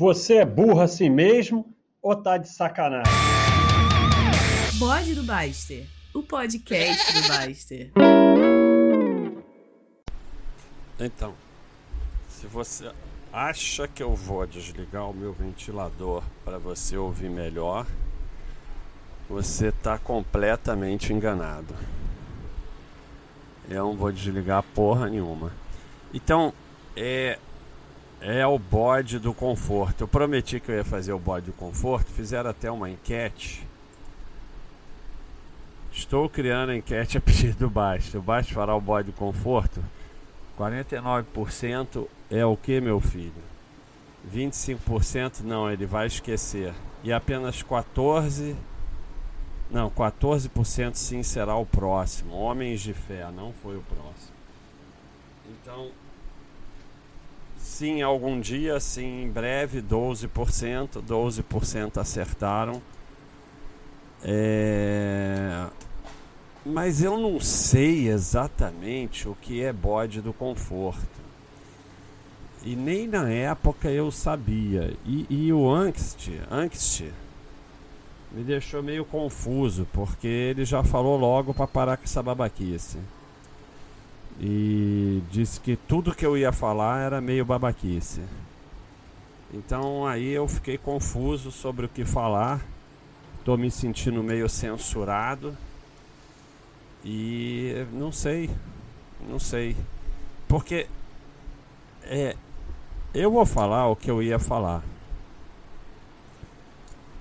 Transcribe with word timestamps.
Você 0.00 0.36
é 0.36 0.46
burro 0.46 0.80
assim 0.80 1.10
mesmo 1.10 1.76
ou 2.00 2.16
tá 2.16 2.38
de 2.38 2.48
sacanagem? 2.48 3.12
Bode 4.78 5.14
do 5.14 5.22
Baster, 5.22 5.86
o 6.14 6.22
podcast 6.22 7.12
do 7.12 7.28
Baster. 7.28 7.92
Então, 10.98 11.34
se 12.30 12.46
você 12.46 12.90
acha 13.30 13.86
que 13.86 14.02
eu 14.02 14.14
vou 14.14 14.46
desligar 14.46 15.06
o 15.06 15.12
meu 15.12 15.34
ventilador 15.34 16.22
para 16.46 16.56
você 16.56 16.96
ouvir 16.96 17.28
melhor, 17.28 17.86
você 19.28 19.66
está 19.66 19.98
completamente 19.98 21.12
enganado. 21.12 21.74
Eu 23.68 23.84
não 23.84 23.96
vou 23.98 24.10
desligar 24.10 24.62
porra 24.74 25.10
nenhuma. 25.10 25.52
Então, 26.14 26.54
é, 26.96 27.38
é 28.20 28.46
o 28.46 28.58
bode 28.58 29.18
do 29.18 29.32
conforto. 29.32 30.02
Eu 30.02 30.08
prometi 30.08 30.60
que 30.60 30.70
eu 30.70 30.76
ia 30.76 30.84
fazer 30.84 31.12
o 31.12 31.18
bode 31.18 31.46
do 31.46 31.52
conforto. 31.52 32.10
Fizeram 32.10 32.50
até 32.50 32.70
uma 32.70 32.90
enquete. 32.90 33.66
Estou 35.92 36.28
criando 36.28 36.70
a 36.70 36.76
enquete 36.76 37.18
a 37.18 37.20
pedido 37.20 37.58
do 37.58 37.70
Baixo. 37.70 38.18
O 38.18 38.22
Baixo 38.22 38.54
fará 38.54 38.74
o 38.74 38.80
bode 38.80 39.10
do 39.10 39.12
conforto. 39.12 39.82
49% 40.58 42.06
é 42.30 42.44
o 42.44 42.56
que, 42.56 42.80
meu 42.80 43.00
filho? 43.00 43.32
25% 44.32 45.40
não, 45.40 45.70
ele 45.70 45.86
vai 45.86 46.06
esquecer. 46.06 46.74
E 47.02 47.12
apenas 47.12 47.62
14%. 47.62 48.54
Não, 49.70 49.88
14% 49.88 50.96
sim 50.96 51.22
será 51.22 51.54
o 51.56 51.64
próximo. 51.64 52.34
Homens 52.34 52.80
de 52.80 52.92
fé, 52.92 53.30
não 53.30 53.52
foi 53.52 53.76
o 53.76 53.82
próximo. 53.82 54.34
Então, 55.48 55.90
Sim, 57.80 58.02
algum 58.02 58.38
dia, 58.38 58.78
sim, 58.78 59.22
em 59.22 59.30
breve, 59.30 59.80
12%. 59.80 61.02
12% 61.02 61.96
acertaram. 61.96 62.82
É... 64.22 65.64
Mas 66.62 67.02
eu 67.02 67.16
não 67.16 67.40
sei 67.40 68.10
exatamente 68.10 69.26
o 69.26 69.34
que 69.34 69.62
é 69.62 69.72
bode 69.72 70.20
do 70.20 70.30
conforto. 70.30 71.08
E 72.62 72.76
nem 72.76 73.08
na 73.08 73.30
época 73.30 73.88
eu 73.88 74.10
sabia. 74.10 74.92
E, 75.06 75.24
e 75.30 75.50
o 75.50 75.66
angst, 75.66 76.28
angst 76.50 77.04
me 78.30 78.44
deixou 78.44 78.82
meio 78.82 79.06
confuso, 79.06 79.88
porque 79.90 80.28
ele 80.28 80.66
já 80.66 80.84
falou 80.84 81.16
logo 81.16 81.54
para 81.54 81.66
parar 81.66 81.96
com 81.96 82.04
essa 82.04 82.22
babaquice 82.22 82.98
e 84.40 85.22
disse 85.30 85.60
que 85.60 85.76
tudo 85.76 86.14
que 86.14 86.24
eu 86.24 86.36
ia 86.36 86.50
falar 86.50 87.00
era 87.00 87.20
meio 87.20 87.44
babaquice. 87.44 88.22
Então 89.52 90.06
aí 90.06 90.30
eu 90.30 90.48
fiquei 90.48 90.78
confuso 90.78 91.50
sobre 91.52 91.84
o 91.84 91.88
que 91.88 92.04
falar, 92.06 92.64
estou 93.38 93.58
me 93.58 93.70
sentindo 93.70 94.22
meio 94.22 94.48
censurado. 94.48 95.56
E 97.04 97.86
não 97.92 98.12
sei, 98.12 98.50
não 99.28 99.38
sei, 99.38 99.76
porque 100.46 100.86
é, 102.04 102.36
eu 103.14 103.30
vou 103.30 103.46
falar 103.46 103.88
o 103.88 103.96
que 103.96 104.10
eu 104.10 104.22
ia 104.22 104.38
falar, 104.38 104.82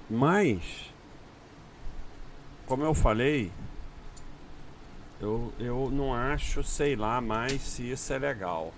mas 0.10 0.92
como 2.66 2.84
eu 2.84 2.94
falei, 2.94 3.52
eu, 5.20 5.54
eu 5.60 5.90
não 5.92 6.14
acho, 6.14 6.64
sei 6.64 6.96
lá, 6.96 7.20
mais 7.20 7.62
se 7.62 7.92
isso 7.92 8.14
é 8.14 8.18
legal. 8.18 8.74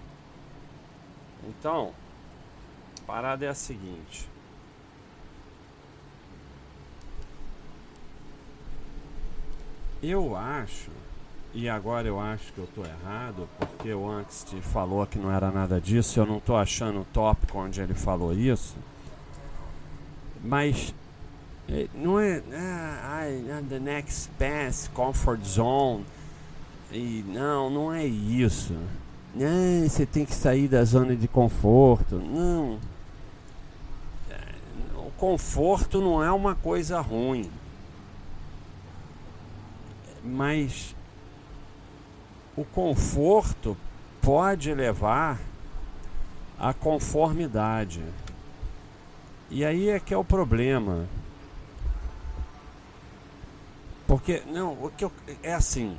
Então, 1.48 1.94
a 3.00 3.06
parada 3.06 3.46
é 3.46 3.50
a 3.50 3.54
seguinte. 3.54 4.28
Eu 10.02 10.36
acho, 10.36 10.90
e 11.54 11.70
agora 11.70 12.08
eu 12.08 12.20
acho 12.20 12.52
que 12.54 12.58
eu 12.58 12.64
estou 12.64 12.84
errado, 12.84 13.48
porque 13.60 13.94
o 13.94 14.10
Angst 14.10 14.52
falou 14.62 15.06
que 15.06 15.20
não 15.20 15.32
era 15.32 15.52
nada 15.52 15.80
disso, 15.80 16.20
eu 16.20 16.26
não 16.26 16.38
estou 16.38 16.58
achando 16.58 17.02
o 17.02 17.06
tópico 17.06 17.60
onde 17.60 17.82
ele 17.82 17.94
falou 17.94 18.34
isso. 18.34 18.76
Mas 20.44 20.92
eh, 21.70 21.88
não 21.94 22.20
é 22.20 22.42
ah, 22.52 23.62
the 23.70 23.78
next 23.78 24.32
best 24.40 24.90
comfort 24.90 25.44
zone 25.44 26.04
e 26.92 27.24
não, 27.28 27.70
não 27.70 27.94
é 27.94 28.06
isso. 28.06 28.76
Não, 29.34 29.88
você 29.88 30.06
tem 30.06 30.26
que 30.26 30.36
sair 30.36 30.68
da 30.68 30.84
zona 30.84 31.16
de 31.16 31.28
conforto. 31.28 32.16
Não. 32.16 32.80
O 34.96 35.12
conforto 35.18 36.02
não 36.02 36.24
é 36.24 36.32
uma 36.32 36.54
coisa 36.54 37.00
ruim. 37.00 37.50
Mas 40.24 40.94
o 42.58 42.66
conforto 42.66 43.78
pode 44.22 44.74
levar 44.74 45.40
à 46.60 46.74
conformidade. 46.74 48.04
E 49.50 49.64
aí 49.64 49.90
é 49.90 50.00
que 50.00 50.14
é 50.14 50.18
o 50.18 50.24
problema. 50.24 51.08
Porque, 54.06 54.44
não, 54.46 54.74
o 54.74 54.92
que 54.92 55.06
eu, 55.06 55.12
é 55.42 55.54
assim. 55.54 55.98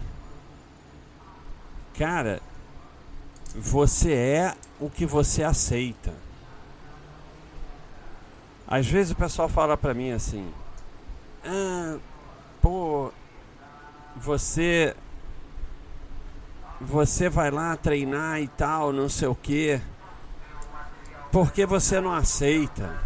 Cara, 1.98 2.40
você 3.54 4.12
é 4.12 4.54
o 4.80 4.88
que 4.88 5.04
você 5.04 5.42
aceita. 5.42 6.12
Às 8.66 8.86
vezes 8.86 9.12
o 9.12 9.16
pessoal 9.16 9.48
fala 9.48 9.76
pra 9.76 9.92
mim 9.92 10.12
assim: 10.12 10.52
ah, 11.44 11.98
pô, 12.60 13.12
você. 14.16 14.96
Você 16.80 17.28
vai 17.28 17.50
lá 17.50 17.76
treinar 17.76 18.40
e 18.40 18.48
tal, 18.48 18.92
não 18.92 19.08
sei 19.08 19.28
o 19.28 19.34
que. 19.34 19.80
Porque 21.30 21.64
você 21.64 22.00
não 22.00 22.12
aceita. 22.12 22.98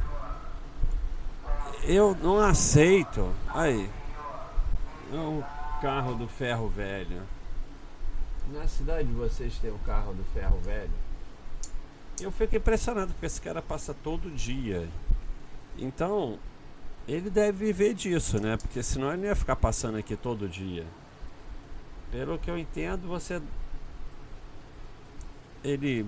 Eu 1.82 2.16
não 2.22 2.38
aceito. 2.38 3.34
Aí. 3.54 3.90
O 5.12 5.44
carro 5.82 6.14
do 6.14 6.26
ferro 6.26 6.68
velho. 6.68 7.22
Na 8.52 8.66
cidade 8.68 9.08
de 9.08 9.14
vocês 9.14 9.58
tem 9.58 9.70
o 9.70 9.78
carro 9.78 10.14
do 10.14 10.22
ferro 10.32 10.58
velho? 10.60 10.90
Eu 12.20 12.30
fico 12.30 12.56
impressionado 12.56 13.12
porque 13.12 13.26
esse 13.26 13.40
cara 13.40 13.60
passa 13.60 13.94
todo 14.04 14.30
dia. 14.30 14.88
Então, 15.76 16.38
ele 17.08 17.28
deve 17.28 17.66
viver 17.66 17.92
disso, 17.92 18.40
né? 18.40 18.56
Porque 18.56 18.82
senão 18.82 19.08
ele 19.08 19.22
não 19.22 19.28
ia 19.28 19.34
ficar 19.34 19.56
passando 19.56 19.98
aqui 19.98 20.16
todo 20.16 20.48
dia. 20.48 20.86
Pelo 22.10 22.38
que 22.38 22.48
eu 22.48 22.56
entendo, 22.56 23.08
você. 23.08 23.42
Ele 25.64 26.06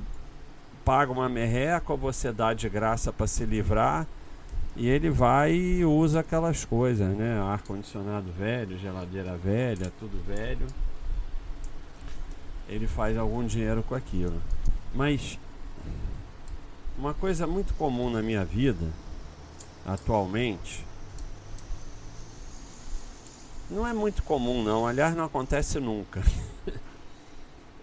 paga 0.84 1.12
uma 1.12 1.28
merreca 1.28 1.94
você 1.96 2.32
dá 2.32 2.54
de 2.54 2.68
graça 2.68 3.12
para 3.12 3.26
se 3.26 3.44
livrar. 3.44 4.06
E 4.76 4.88
ele 4.88 5.10
vai 5.10 5.52
e 5.52 5.84
usa 5.84 6.20
aquelas 6.20 6.64
coisas, 6.64 7.08
né? 7.16 7.40
Ar-condicionado 7.40 8.30
velho, 8.30 8.78
geladeira 8.78 9.36
velha, 9.36 9.92
tudo 9.98 10.24
velho 10.24 10.66
ele 12.68 12.86
faz 12.86 13.16
algum 13.16 13.44
dinheiro 13.46 13.82
com 13.82 13.94
aquilo. 13.94 14.40
Mas 14.94 15.38
uma 16.98 17.14
coisa 17.14 17.46
muito 17.46 17.74
comum 17.74 18.10
na 18.10 18.22
minha 18.22 18.44
vida 18.44 18.86
atualmente 19.86 20.84
não 23.70 23.86
é 23.86 23.92
muito 23.92 24.22
comum 24.22 24.62
não, 24.62 24.86
aliás 24.86 25.14
não 25.14 25.24
acontece 25.24 25.78
nunca. 25.78 26.22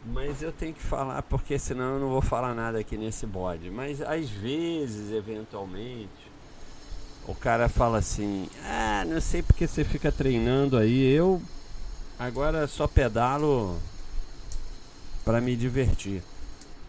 Mas 0.05 0.41
eu 0.41 0.51
tenho 0.51 0.73
que 0.73 0.81
falar 0.81 1.21
porque 1.23 1.57
senão 1.57 1.95
eu 1.95 1.99
não 1.99 2.09
vou 2.09 2.21
falar 2.21 2.53
nada 2.53 2.79
aqui 2.79 2.95
nesse 2.95 3.25
bode. 3.25 3.71
Mas 3.71 4.01
às 4.01 4.29
vezes, 4.29 5.11
eventualmente, 5.11 6.31
o 7.27 7.33
cara 7.33 7.67
fala 7.67 7.97
assim: 7.97 8.47
"Ah, 8.63 9.03
não 9.07 9.19
sei 9.19 9.41
porque 9.41 9.67
você 9.67 9.83
fica 9.83 10.11
treinando 10.11 10.77
aí, 10.77 11.03
eu 11.11 11.41
agora 12.19 12.67
só 12.67 12.87
pedalo 12.87 13.79
para 15.25 15.41
me 15.41 15.55
divertir. 15.55 16.21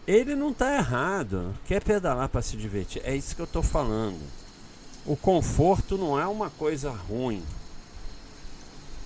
Ele 0.07 0.35
não 0.35 0.51
está 0.51 0.73
errado. 0.75 1.53
Quer 1.65 1.83
pedalar 1.83 2.29
para 2.29 2.41
se 2.41 2.55
divertir? 2.55 3.01
É 3.03 3.13
isso 3.13 3.35
que 3.35 3.41
eu 3.41 3.45
estou 3.45 3.63
falando. 3.63 4.21
O 5.05 5.17
conforto 5.17 5.97
não 5.97 6.17
é 6.19 6.25
uma 6.27 6.49
coisa 6.49 6.91
ruim. 6.91 7.43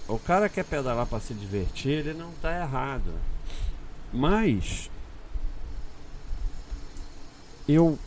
O 0.07 0.19
cara 0.19 0.50
quer 0.50 0.66
pedalar 0.66 1.06
para 1.06 1.19
se 1.19 1.33
divertir, 1.33 1.92
ele 1.92 2.13
não 2.13 2.31
está 2.31 2.60
errado. 2.60 3.13
Mas 4.12 4.92
eu 7.68 7.98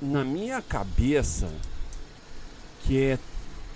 na 0.00 0.24
minha 0.24 0.60
cabeça 0.62 1.48
que 2.82 3.00
é 3.00 3.18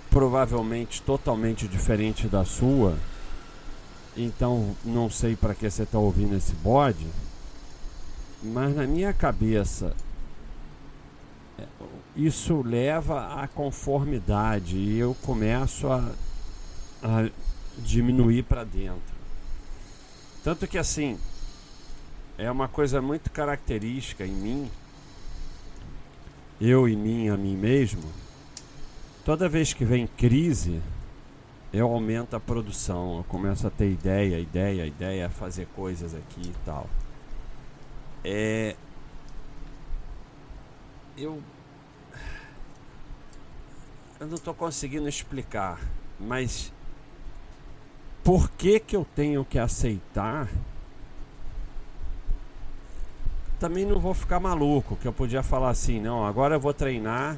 provavelmente 0.09 1.01
totalmente 1.01 1.67
diferente 1.67 2.27
da 2.27 2.43
sua, 2.43 2.97
então 4.15 4.75
não 4.83 5.09
sei 5.09 5.35
para 5.35 5.53
que 5.53 5.69
você 5.69 5.83
está 5.83 5.99
ouvindo 5.99 6.35
esse 6.35 6.53
bode, 6.53 7.07
mas 8.41 8.75
na 8.75 8.85
minha 8.85 9.13
cabeça 9.13 9.95
isso 12.15 12.61
leva 12.61 13.41
à 13.41 13.47
conformidade 13.47 14.77
e 14.77 14.97
eu 14.97 15.15
começo 15.21 15.87
a, 15.87 16.11
a 17.03 17.29
diminuir 17.79 18.43
para 18.43 18.63
dentro. 18.63 19.15
Tanto 20.43 20.67
que 20.67 20.77
assim, 20.77 21.19
é 22.37 22.49
uma 22.49 22.67
coisa 22.67 23.01
muito 23.01 23.29
característica 23.31 24.25
em 24.25 24.31
mim, 24.31 24.71
eu 26.59 26.87
e 26.87 26.95
mim 26.95 27.27
a 27.29 27.35
mim 27.35 27.55
mesmo. 27.57 28.03
Toda 29.25 29.49
vez 29.49 29.73
que 29.73 29.83
vem 29.83 30.07
crise, 30.07 30.79
eu 31.73 31.91
aumento 31.91 32.35
a 32.35 32.39
produção, 32.39 33.17
eu 33.17 33.23
começo 33.25 33.67
a 33.67 33.69
ter 33.69 33.91
ideia, 33.91 34.39
ideia, 34.39 34.85
ideia, 34.85 35.29
fazer 35.29 35.67
coisas 35.75 36.13
aqui 36.13 36.49
e 36.49 36.55
tal. 36.65 36.89
É, 38.23 38.75
eu 41.17 41.41
eu 44.19 44.27
não 44.27 44.35
estou 44.35 44.53
conseguindo 44.53 45.07
explicar, 45.09 45.79
mas 46.19 46.71
por 48.23 48.49
que 48.49 48.79
que 48.79 48.95
eu 48.95 49.05
tenho 49.15 49.43
que 49.45 49.59
aceitar? 49.59 50.47
Também 53.59 53.85
não 53.85 53.99
vou 53.99 54.13
ficar 54.13 54.39
maluco, 54.39 54.95
que 54.95 55.07
eu 55.07 55.13
podia 55.13 55.43
falar 55.43 55.69
assim, 55.69 55.99
não, 55.99 56.25
agora 56.25 56.55
eu 56.55 56.59
vou 56.59 56.73
treinar 56.73 57.37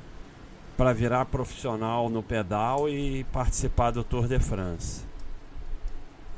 para 0.78 0.94
virar 0.94 1.26
profissional 1.26 2.10
no 2.10 2.22
pedal 2.22 2.88
e 2.88 3.24
participar 3.26 3.92
do 3.92 4.04
Tour 4.04 4.28
de 4.28 4.40
France. 4.40 5.04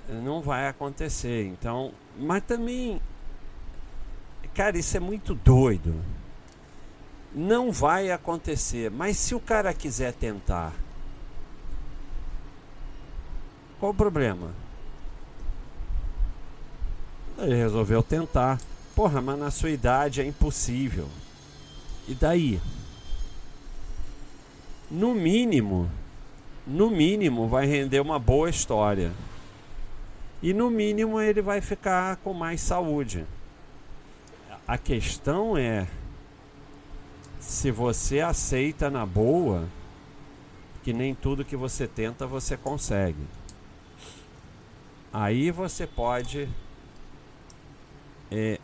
Não 0.08 0.42
vai 0.42 0.68
acontecer, 0.68 1.46
então, 1.46 1.92
mas 2.18 2.42
também 2.44 3.00
cara, 4.56 4.78
isso 4.78 4.98
é 4.98 5.00
muito 5.00 5.36
doido 5.36 5.94
não 7.34 7.72
vai 7.72 8.12
acontecer. 8.12 8.90
Mas 8.90 9.18
se 9.18 9.36
o 9.36 9.40
cara 9.40 9.74
quiser 9.74 10.14
tentar, 10.14 10.74
qual 13.80 13.92
o 13.92 13.96
problema? 13.96 14.52
Ele 17.38 17.56
resolveu 17.56 18.04
tentar. 18.04 18.60
Porra, 18.96 19.22
mas 19.22 19.40
na 19.40 19.52
sua 19.52 19.70
idade 19.70 20.22
é 20.22 20.26
impossível. 20.26 21.08
E 22.08 22.14
daí? 22.14 22.62
No 24.90 25.14
mínimo, 25.14 25.90
no 26.66 26.90
mínimo 26.90 27.48
vai 27.48 27.66
render 27.66 28.00
uma 28.00 28.18
boa 28.18 28.50
história. 28.50 29.12
E 30.42 30.54
no 30.54 30.70
mínimo 30.70 31.20
ele 31.20 31.42
vai 31.42 31.62
ficar 31.62 32.18
com 32.18 32.34
mais 32.34 32.62
saúde. 32.62 33.26
A 34.68 34.78
questão 34.78 35.58
é 35.58 35.88
se 37.40 37.72
você 37.72 38.20
aceita 38.20 38.90
na 38.90 39.06
boa 39.06 39.68
que 40.84 40.94
nem 40.94 41.14
tudo 41.14 41.46
que 41.46 41.56
você 41.56 41.88
tenta 41.88 42.26
você 42.26 42.56
consegue. 42.56 43.24
Aí 45.12 45.52
você 45.52 45.86
pode 45.88 46.48
é, 48.32 48.60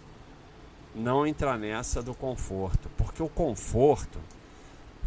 não 0.94 1.26
entrar 1.26 1.58
nessa 1.58 2.02
do 2.02 2.14
conforto, 2.14 2.90
porque 2.98 3.22
o 3.22 3.28
conforto, 3.28 4.20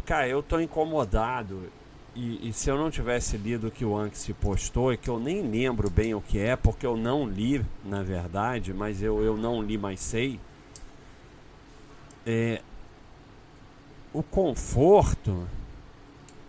cara, 0.09 0.27
eu 0.27 0.41
tô 0.41 0.59
incomodado 0.59 1.71
e, 2.15 2.49
e, 2.49 2.51
se 2.51 2.67
eu 2.67 2.75
não 2.75 2.89
tivesse 2.89 3.37
lido 3.37 3.67
o 3.67 3.71
que 3.71 3.85
o 3.85 3.95
Anki 3.95 4.33
postou, 4.33 4.91
e 4.91 4.97
que 4.97 5.07
eu 5.07 5.19
nem 5.19 5.43
lembro 5.43 5.87
bem 5.87 6.15
o 6.15 6.19
que 6.19 6.39
é, 6.39 6.55
porque 6.55 6.83
eu 6.83 6.97
não 6.97 7.29
li, 7.29 7.63
na 7.85 8.01
verdade, 8.01 8.73
mas 8.73 9.03
eu, 9.03 9.23
eu 9.23 9.37
não 9.37 9.61
li, 9.61 9.77
mas 9.77 9.99
sei. 9.99 10.39
É, 12.25 12.59
o 14.11 14.23
conforto, 14.23 15.47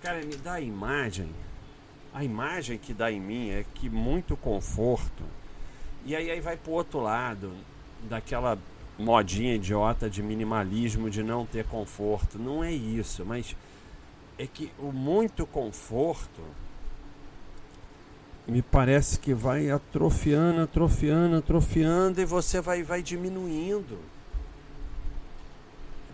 cara, 0.01 0.25
me 0.25 0.37
dá 0.37 0.55
a 0.55 0.61
imagem. 0.63 1.29
A 2.15 2.25
imagem 2.25 2.79
que 2.79 2.95
dá 2.95 3.13
em 3.13 3.21
mim 3.21 3.51
é 3.51 3.67
que 3.75 3.91
muito 3.91 4.39
conforto. 4.39 5.23
E 6.07 6.17
aí, 6.17 6.31
aí 6.31 6.41
vai 6.41 6.57
pro 6.57 6.73
outro 6.73 7.01
lado, 7.01 7.53
daquela 8.09 8.59
modinha 9.01 9.55
idiota 9.55 10.09
de 10.09 10.23
minimalismo, 10.23 11.11
de 11.11 11.23
não 11.23 11.47
ter 11.47 11.65
conforto. 11.65 12.39
Não 12.39 12.63
é 12.63 12.73
isso, 12.73 13.25
mas 13.25 13.57
é 14.39 14.47
que 14.47 14.71
o 14.79 14.93
muito 14.93 15.47
conforto 15.47 16.43
me 18.47 18.63
parece 18.63 19.19
que 19.19 19.33
vai 19.33 19.71
atrofiando, 19.71 20.63
atrofiando, 20.63 21.37
atrofiando 21.37 22.21
e 22.21 22.25
você 22.25 22.61
vai, 22.61 22.83
vai 22.83 23.03
diminuindo. 23.03 23.99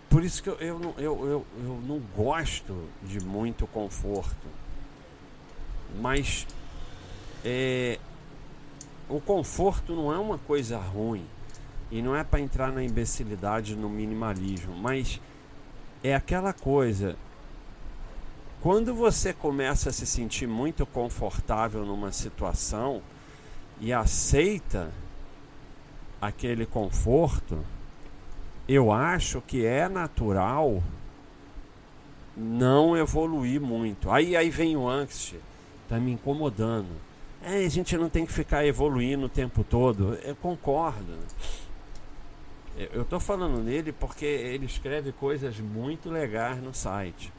Por 0.09 0.23
isso 0.23 0.41
que 0.41 0.49
eu, 0.49 0.55
eu, 0.55 0.93
eu, 0.97 1.27
eu, 1.27 1.45
eu 1.63 1.81
não 1.85 1.99
gosto 2.15 2.87
de 3.03 3.19
muito 3.19 3.67
conforto. 3.67 4.47
Mas 5.99 6.45
é, 7.43 7.99
o 9.09 9.19
conforto 9.19 9.95
não 9.95 10.13
é 10.13 10.17
uma 10.17 10.37
coisa 10.37 10.77
ruim. 10.77 11.25
E 11.89 12.01
não 12.01 12.15
é 12.15 12.23
para 12.23 12.39
entrar 12.39 12.71
na 12.71 12.83
imbecilidade, 12.83 13.75
no 13.75 13.89
minimalismo. 13.89 14.75
Mas 14.75 15.21
é 16.03 16.13
aquela 16.13 16.53
coisa. 16.53 17.15
Quando 18.61 18.93
você 18.93 19.33
começa 19.33 19.89
a 19.89 19.93
se 19.93 20.05
sentir 20.05 20.47
muito 20.47 20.85
confortável 20.85 21.85
numa 21.85 22.11
situação 22.11 23.01
e 23.79 23.93
aceita 23.93 24.91
aquele 26.19 26.65
conforto 26.65 27.63
eu 28.67 28.91
acho 28.91 29.41
que 29.41 29.65
é 29.65 29.87
natural 29.87 30.83
não 32.35 32.97
evoluir 32.97 33.61
muito. 33.61 34.11
Aí, 34.11 34.35
aí 34.35 34.49
vem 34.49 34.75
o 34.75 34.87
angst, 34.87 35.35
tá 35.87 35.97
me 35.97 36.11
incomodando. 36.11 36.89
É, 37.41 37.65
a 37.65 37.69
gente 37.69 37.95
não 37.95 38.09
tem 38.09 38.25
que 38.25 38.33
ficar 38.33 38.65
evoluindo 38.65 39.27
o 39.27 39.29
tempo 39.29 39.63
todo. 39.63 40.15
Eu 40.15 40.35
concordo. 40.35 41.13
Eu 42.77 43.03
tô 43.03 43.19
falando 43.19 43.63
nele 43.63 43.91
porque 43.91 44.25
ele 44.25 44.65
escreve 44.65 45.11
coisas 45.11 45.59
muito 45.59 46.09
legais 46.09 46.61
no 46.61 46.73
site. 46.73 47.33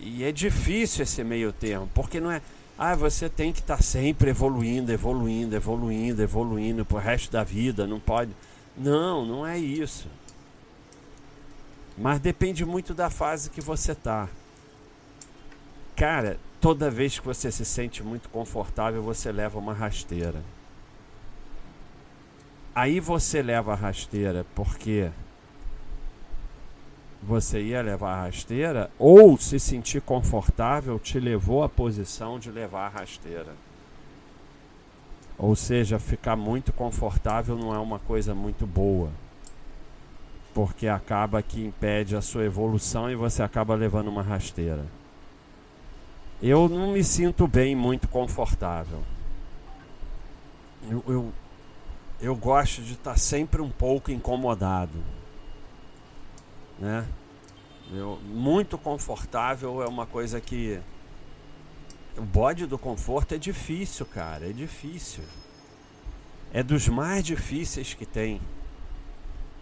E 0.00 0.24
é 0.24 0.32
difícil 0.32 1.02
esse 1.02 1.22
meio 1.22 1.52
termo, 1.52 1.88
porque 1.94 2.20
não 2.20 2.30
é. 2.30 2.40
Ah, 2.78 2.94
você 2.94 3.28
tem 3.28 3.52
que 3.52 3.60
estar 3.60 3.76
tá 3.76 3.82
sempre 3.82 4.30
evoluindo, 4.30 4.90
evoluindo, 4.90 5.54
evoluindo, 5.54 6.22
evoluindo 6.22 6.84
pro 6.86 6.96
resto 6.96 7.30
da 7.30 7.44
vida, 7.44 7.86
não 7.86 8.00
pode. 8.00 8.30
Não, 8.74 9.26
não 9.26 9.46
é 9.46 9.58
isso. 9.58 10.08
Mas 11.98 12.18
depende 12.18 12.64
muito 12.64 12.94
da 12.94 13.10
fase 13.10 13.50
que 13.50 13.60
você 13.60 13.94
tá. 13.94 14.26
Cara, 15.94 16.38
toda 16.62 16.90
vez 16.90 17.18
que 17.18 17.26
você 17.26 17.52
se 17.52 17.66
sente 17.66 18.02
muito 18.02 18.30
confortável, 18.30 19.02
você 19.02 19.30
leva 19.30 19.58
uma 19.58 19.74
rasteira. 19.74 20.42
Aí 22.74 23.00
você 23.00 23.42
leva 23.42 23.72
a 23.72 23.76
rasteira 23.76 24.46
porque 24.54 25.10
você 27.22 27.60
ia 27.60 27.82
levar 27.82 28.14
a 28.14 28.24
rasteira 28.24 28.90
ou 28.98 29.36
se 29.36 29.58
sentir 29.58 30.00
confortável 30.00 30.98
te 30.98 31.20
levou 31.20 31.62
à 31.62 31.68
posição 31.68 32.38
de 32.38 32.50
levar 32.50 32.86
a 32.86 33.00
rasteira. 33.00 33.52
Ou 35.36 35.56
seja, 35.56 35.98
ficar 35.98 36.36
muito 36.36 36.72
confortável 36.72 37.56
não 37.56 37.74
é 37.74 37.78
uma 37.78 37.98
coisa 37.98 38.34
muito 38.34 38.66
boa 38.66 39.10
porque 40.54 40.88
acaba 40.88 41.42
que 41.42 41.64
impede 41.64 42.16
a 42.16 42.20
sua 42.20 42.44
evolução 42.44 43.10
e 43.10 43.14
você 43.14 43.42
acaba 43.42 43.74
levando 43.74 44.08
uma 44.08 44.22
rasteira. 44.22 44.84
Eu 46.42 46.68
não 46.68 46.92
me 46.92 47.04
sinto 47.04 47.46
bem, 47.46 47.76
muito 47.76 48.08
confortável. 48.08 49.00
Eu, 50.88 51.04
eu, 51.06 51.32
eu 52.20 52.36
gosto 52.36 52.82
de 52.82 52.92
estar 52.92 53.16
sempre 53.18 53.62
um 53.62 53.70
pouco 53.70 54.10
incomodado. 54.10 54.98
Né? 56.78 57.06
Eu, 57.92 58.18
muito 58.24 58.76
confortável 58.78 59.82
é 59.82 59.86
uma 59.86 60.06
coisa 60.06 60.40
que. 60.40 60.78
O 62.16 62.22
bode 62.22 62.66
do 62.66 62.78
conforto 62.78 63.34
é 63.34 63.38
difícil, 63.38 64.04
cara. 64.04 64.48
É 64.48 64.52
difícil. 64.52 65.24
É 66.52 66.62
dos 66.62 66.88
mais 66.88 67.24
difíceis 67.24 67.94
que 67.94 68.04
tem. 68.04 68.40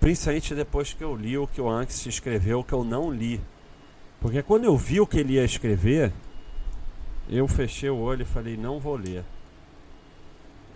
Principalmente 0.00 0.54
depois 0.54 0.92
que 0.92 1.04
eu 1.04 1.14
li 1.14 1.36
o 1.36 1.46
que 1.46 1.60
o 1.60 1.68
Anx 1.68 2.06
escreveu, 2.06 2.64
que 2.64 2.72
eu 2.72 2.84
não 2.84 3.12
li. 3.12 3.40
Porque 4.20 4.42
quando 4.42 4.64
eu 4.64 4.76
vi 4.76 5.00
o 5.00 5.06
que 5.06 5.18
ele 5.18 5.34
ia 5.34 5.44
escrever, 5.44 6.12
eu 7.28 7.46
fechei 7.46 7.90
o 7.90 7.98
olho 7.98 8.22
e 8.22 8.24
falei, 8.24 8.56
não 8.56 8.80
vou 8.80 8.96
ler. 8.96 9.24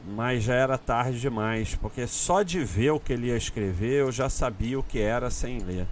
Mas 0.04 0.42
já 0.42 0.54
era 0.54 0.76
tarde 0.76 1.20
demais, 1.20 1.76
porque 1.76 2.06
só 2.06 2.42
de 2.42 2.64
ver 2.64 2.90
o 2.90 2.98
que 2.98 3.12
ele 3.12 3.28
ia 3.28 3.36
escrever 3.36 4.00
eu 4.00 4.10
já 4.10 4.28
sabia 4.28 4.78
o 4.78 4.82
que 4.82 5.00
era 5.00 5.30
sem 5.30 5.60
ler. 5.60 5.86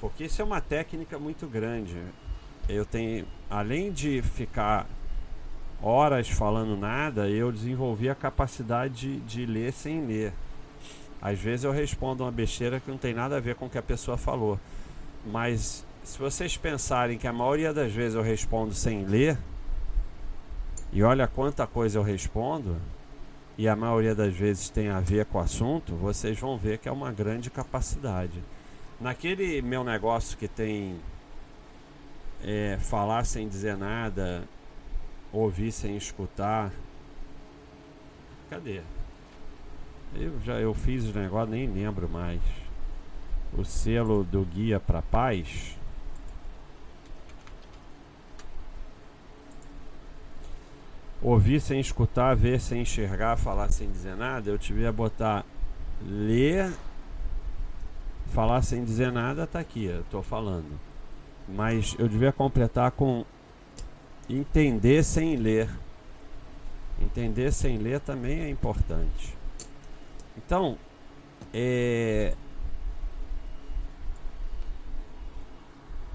Porque 0.00 0.24
isso 0.24 0.42
é 0.42 0.44
uma 0.44 0.60
técnica 0.60 1.18
muito 1.18 1.46
grande. 1.46 1.96
Eu 2.68 2.84
tenho, 2.84 3.24
além 3.48 3.92
de 3.92 4.20
ficar 4.20 4.86
horas 5.80 6.28
falando 6.28 6.76
nada, 6.76 7.28
eu 7.28 7.52
desenvolvi 7.52 8.08
a 8.08 8.14
capacidade 8.14 8.94
de, 8.94 9.20
de 9.20 9.46
ler 9.46 9.72
sem 9.72 10.04
ler. 10.04 10.32
Às 11.20 11.38
vezes 11.38 11.64
eu 11.64 11.70
respondo 11.70 12.24
uma 12.24 12.32
besteira 12.32 12.80
que 12.80 12.90
não 12.90 12.98
tem 12.98 13.14
nada 13.14 13.36
a 13.36 13.40
ver 13.40 13.54
com 13.54 13.66
o 13.66 13.70
que 13.70 13.78
a 13.78 13.82
pessoa 13.82 14.16
falou. 14.16 14.58
Mas 15.24 15.84
se 16.02 16.18
vocês 16.18 16.56
pensarem 16.56 17.16
que 17.16 17.28
a 17.28 17.32
maioria 17.32 17.72
das 17.72 17.92
vezes 17.92 18.16
eu 18.16 18.22
respondo 18.22 18.74
sem 18.74 19.04
ler, 19.04 19.38
e 20.92 21.02
olha 21.02 21.26
quanta 21.26 21.66
coisa 21.66 21.98
eu 21.98 22.02
respondo, 22.02 22.76
e 23.56 23.68
a 23.68 23.74
maioria 23.74 24.14
das 24.14 24.34
vezes 24.34 24.68
tem 24.68 24.88
a 24.88 25.00
ver 25.00 25.26
com 25.26 25.38
o 25.38 25.40
assunto, 25.40 25.94
vocês 25.94 26.38
vão 26.38 26.56
ver 26.56 26.78
que 26.78 26.88
é 26.88 26.92
uma 26.92 27.10
grande 27.10 27.50
capacidade. 27.50 28.42
Naquele 29.00 29.60
meu 29.62 29.82
negócio 29.82 30.36
que 30.36 30.46
tem 30.46 31.00
é, 32.44 32.78
falar 32.80 33.24
sem 33.24 33.48
dizer 33.48 33.76
nada, 33.76 34.44
ouvir 35.32 35.72
sem 35.72 35.96
escutar. 35.96 36.70
Cadê? 38.50 38.82
Eu 40.14 40.38
já 40.40 40.54
eu 40.54 40.74
fiz 40.74 41.06
o 41.06 41.18
negócio, 41.18 41.50
nem 41.50 41.66
lembro 41.66 42.08
mais. 42.08 42.40
O 43.56 43.64
selo 43.64 44.24
do 44.24 44.44
guia 44.44 44.78
para 44.78 45.00
paz. 45.02 45.76
Ouvir 51.22 51.60
sem 51.60 51.78
escutar, 51.78 52.34
ver 52.34 52.60
sem 52.60 52.82
enxergar, 52.82 53.36
falar 53.36 53.70
sem 53.70 53.88
dizer 53.88 54.16
nada, 54.16 54.50
eu 54.50 54.58
tive 54.58 54.84
a 54.84 54.90
botar 54.90 55.44
ler, 56.04 56.72
falar 58.32 58.62
sem 58.62 58.84
dizer 58.84 59.12
nada, 59.12 59.46
tá 59.46 59.60
aqui, 59.60 59.84
eu 59.84 60.02
tô 60.10 60.20
falando. 60.20 60.80
Mas 61.48 61.94
eu 61.96 62.08
devia 62.08 62.32
completar 62.32 62.90
com 62.90 63.24
entender 64.28 65.04
sem 65.04 65.36
ler. 65.36 65.68
Entender 67.00 67.52
sem 67.52 67.78
ler 67.78 68.00
também 68.00 68.40
é 68.40 68.50
importante. 68.50 69.36
Então, 70.36 70.76
é, 71.54 72.34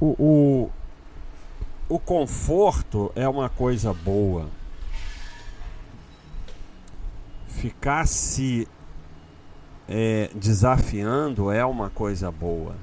o, 0.01 0.15
o, 0.19 0.71
o 1.87 1.99
conforto 1.99 3.11
é 3.15 3.27
uma 3.27 3.47
coisa 3.47 3.93
boa. 3.93 4.49
Ficar 7.57 8.07
se 8.07 8.67
é, 9.89 10.29
desafiando 10.35 11.51
é 11.51 11.65
uma 11.65 11.89
coisa 11.89 12.31
boa. 12.31 12.75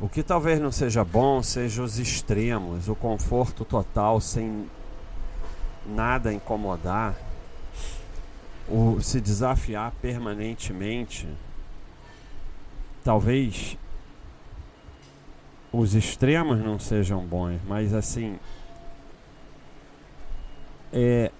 O 0.00 0.08
que 0.08 0.22
talvez 0.22 0.60
não 0.60 0.70
seja 0.70 1.04
bom 1.04 1.42
seja 1.42 1.82
os 1.82 1.98
extremos, 1.98 2.88
o 2.88 2.94
conforto 2.94 3.64
total 3.64 4.20
sem 4.20 4.70
nada 5.84 6.32
incomodar, 6.32 7.16
o 8.68 9.00
se 9.00 9.20
desafiar 9.20 9.90
permanentemente. 10.00 11.26
Talvez 13.02 13.76
os 15.72 15.96
extremos 15.96 16.60
não 16.60 16.78
sejam 16.78 17.20
bons, 17.26 17.60
mas 17.66 17.92
assim 17.92 18.38
é 20.92 21.32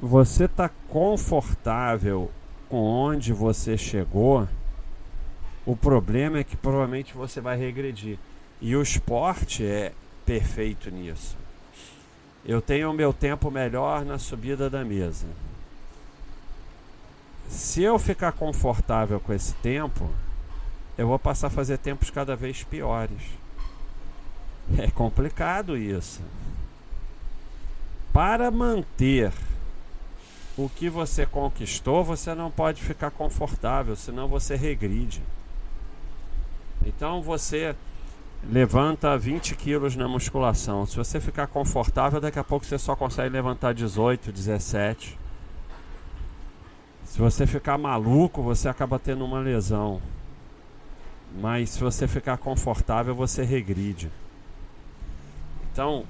você 0.00 0.48
tá 0.48 0.70
confortável 0.88 2.30
com 2.68 2.82
onde 2.82 3.32
você 3.32 3.76
chegou 3.76 4.48
o 5.64 5.76
problema 5.76 6.38
é 6.38 6.44
que 6.44 6.56
provavelmente 6.56 7.14
você 7.14 7.40
vai 7.40 7.56
regredir. 7.56 8.18
E 8.60 8.74
o 8.74 8.82
esporte 8.82 9.64
é 9.64 9.92
perfeito 10.24 10.90
nisso. 10.90 11.36
Eu 12.44 12.60
tenho 12.62 12.90
o 12.90 12.94
meu 12.94 13.12
tempo 13.12 13.50
melhor 13.50 14.04
na 14.04 14.18
subida 14.18 14.70
da 14.70 14.84
mesa. 14.84 15.26
Se 17.48 17.82
eu 17.82 17.98
ficar 17.98 18.32
confortável 18.32 19.20
com 19.20 19.32
esse 19.32 19.54
tempo, 19.54 20.08
eu 20.96 21.06
vou 21.06 21.18
passar 21.18 21.48
a 21.48 21.50
fazer 21.50 21.78
tempos 21.78 22.10
cada 22.10 22.34
vez 22.34 22.64
piores. 22.64 23.22
É 24.78 24.90
complicado 24.90 25.76
isso. 25.76 26.20
Para 28.12 28.50
manter 28.50 29.32
o 30.64 30.68
que 30.68 30.88
você 30.88 31.24
conquistou, 31.24 32.04
você 32.04 32.34
não 32.34 32.50
pode 32.50 32.82
ficar 32.82 33.10
confortável, 33.10 33.96
senão 33.96 34.28
você 34.28 34.56
regride. 34.56 35.22
Então 36.84 37.22
você 37.22 37.74
levanta 38.44 39.16
20 39.16 39.54
quilos 39.54 39.96
na 39.96 40.08
musculação. 40.08 40.86
Se 40.86 40.96
você 40.96 41.20
ficar 41.20 41.46
confortável, 41.46 42.20
daqui 42.20 42.38
a 42.38 42.44
pouco 42.44 42.64
você 42.64 42.78
só 42.78 42.94
consegue 42.94 43.30
levantar 43.30 43.74
18, 43.74 44.32
17. 44.32 45.18
Se 47.04 47.18
você 47.18 47.46
ficar 47.46 47.76
maluco, 47.76 48.42
você 48.42 48.68
acaba 48.68 48.98
tendo 48.98 49.24
uma 49.24 49.40
lesão. 49.40 50.00
Mas 51.40 51.70
se 51.70 51.80
você 51.80 52.06
ficar 52.06 52.38
confortável, 52.38 53.14
você 53.14 53.42
regride. 53.44 54.10
Então, 55.72 56.04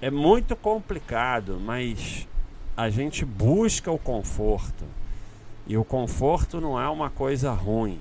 é 0.00 0.10
muito 0.10 0.56
complicado, 0.56 1.60
mas 1.60 2.26
a 2.76 2.90
gente 2.90 3.24
busca 3.24 3.90
o 3.90 3.98
conforto. 3.98 4.84
E 5.66 5.76
o 5.76 5.84
conforto 5.84 6.60
não 6.60 6.80
é 6.80 6.88
uma 6.88 7.10
coisa 7.10 7.52
ruim 7.52 8.00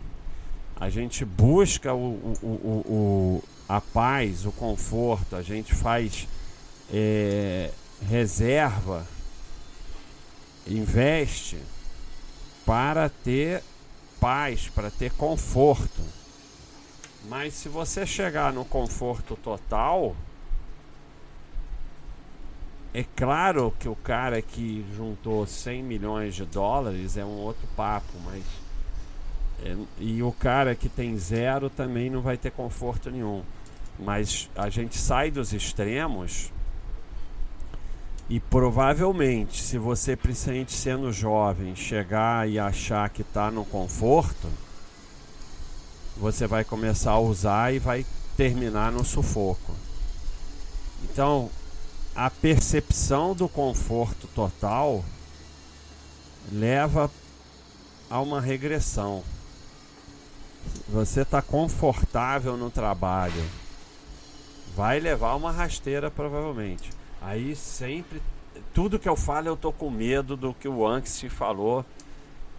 a 0.81 0.89
gente 0.89 1.23
busca 1.23 1.93
o, 1.93 2.15
o, 2.41 2.47
o, 2.47 2.91
o, 2.91 3.43
a 3.69 3.79
paz, 3.79 4.47
o 4.47 4.51
conforto, 4.51 5.35
a 5.35 5.43
gente 5.43 5.75
faz 5.75 6.27
é, 6.91 7.69
reserva, 8.09 9.05
investe 10.67 11.59
para 12.65 13.09
ter 13.09 13.61
paz, 14.19 14.69
para 14.73 14.89
ter 14.89 15.11
conforto. 15.11 16.01
Mas 17.29 17.53
se 17.53 17.69
você 17.69 18.03
chegar 18.03 18.51
no 18.51 18.65
conforto 18.65 19.35
total, 19.35 20.15
é 22.93 23.03
claro 23.15 23.73
que 23.79 23.87
o 23.87 23.95
cara 23.95 24.41
que 24.41 24.85
juntou 24.95 25.45
100 25.45 25.83
milhões 25.83 26.35
de 26.35 26.45
dólares 26.45 27.15
é 27.15 27.23
um 27.23 27.37
outro 27.37 27.67
papo, 27.75 28.11
mas 28.25 28.43
é, 29.63 29.75
e 29.99 30.21
o 30.21 30.31
cara 30.31 30.75
que 30.75 30.89
tem 30.89 31.17
zero 31.17 31.69
também 31.69 32.09
não 32.09 32.21
vai 32.21 32.37
ter 32.37 32.51
conforto 32.51 33.09
nenhum. 33.09 33.43
Mas 33.97 34.49
a 34.55 34.69
gente 34.69 34.97
sai 34.97 35.31
dos 35.31 35.53
extremos 35.53 36.51
e 38.29 38.39
provavelmente, 38.39 39.61
se 39.61 39.77
você, 39.77 40.15
principalmente 40.15 40.71
sendo 40.71 41.11
jovem, 41.11 41.75
chegar 41.75 42.49
e 42.49 42.57
achar 42.57 43.09
que 43.09 43.21
está 43.21 43.51
no 43.51 43.65
conforto, 43.65 44.47
você 46.17 46.47
vai 46.47 46.63
começar 46.63 47.11
a 47.11 47.19
usar 47.19 47.73
e 47.73 47.79
vai 47.79 48.05
terminar 48.37 48.91
no 48.91 49.03
sufoco. 49.03 49.73
Então, 51.03 51.49
a 52.15 52.29
percepção 52.29 53.33
do 53.33 53.47
conforto 53.47 54.27
total 54.27 55.03
leva 56.51 57.09
a 58.09 58.19
uma 58.19 58.41
regressão. 58.41 59.23
Você 60.89 61.21
está 61.21 61.41
confortável 61.41 62.57
no 62.57 62.69
trabalho. 62.69 63.43
Vai 64.75 64.99
levar 64.99 65.35
uma 65.35 65.51
rasteira 65.51 66.11
provavelmente. 66.11 66.89
Aí 67.21 67.55
sempre 67.55 68.21
tudo 68.73 68.99
que 68.99 69.07
eu 69.07 69.15
falo 69.15 69.47
eu 69.47 69.57
tô 69.57 69.71
com 69.71 69.89
medo 69.89 70.35
do 70.35 70.53
que 70.53 70.67
o 70.67 70.85
Anxi 70.85 71.29
falou 71.29 71.85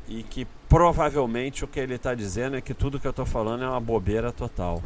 e 0.09 0.23
que 0.23 0.47
provavelmente 0.68 1.64
o 1.64 1.68
que 1.68 1.78
ele 1.78 1.94
está 1.94 2.14
dizendo 2.14 2.56
é 2.56 2.61
que 2.61 2.75
tudo 2.75 2.99
que 2.99 3.06
eu 3.06 3.11
estou 3.11 3.26
falando 3.26 3.64
é 3.64 3.68
uma 3.68 3.80
bobeira 3.80 4.32
total. 4.32 4.82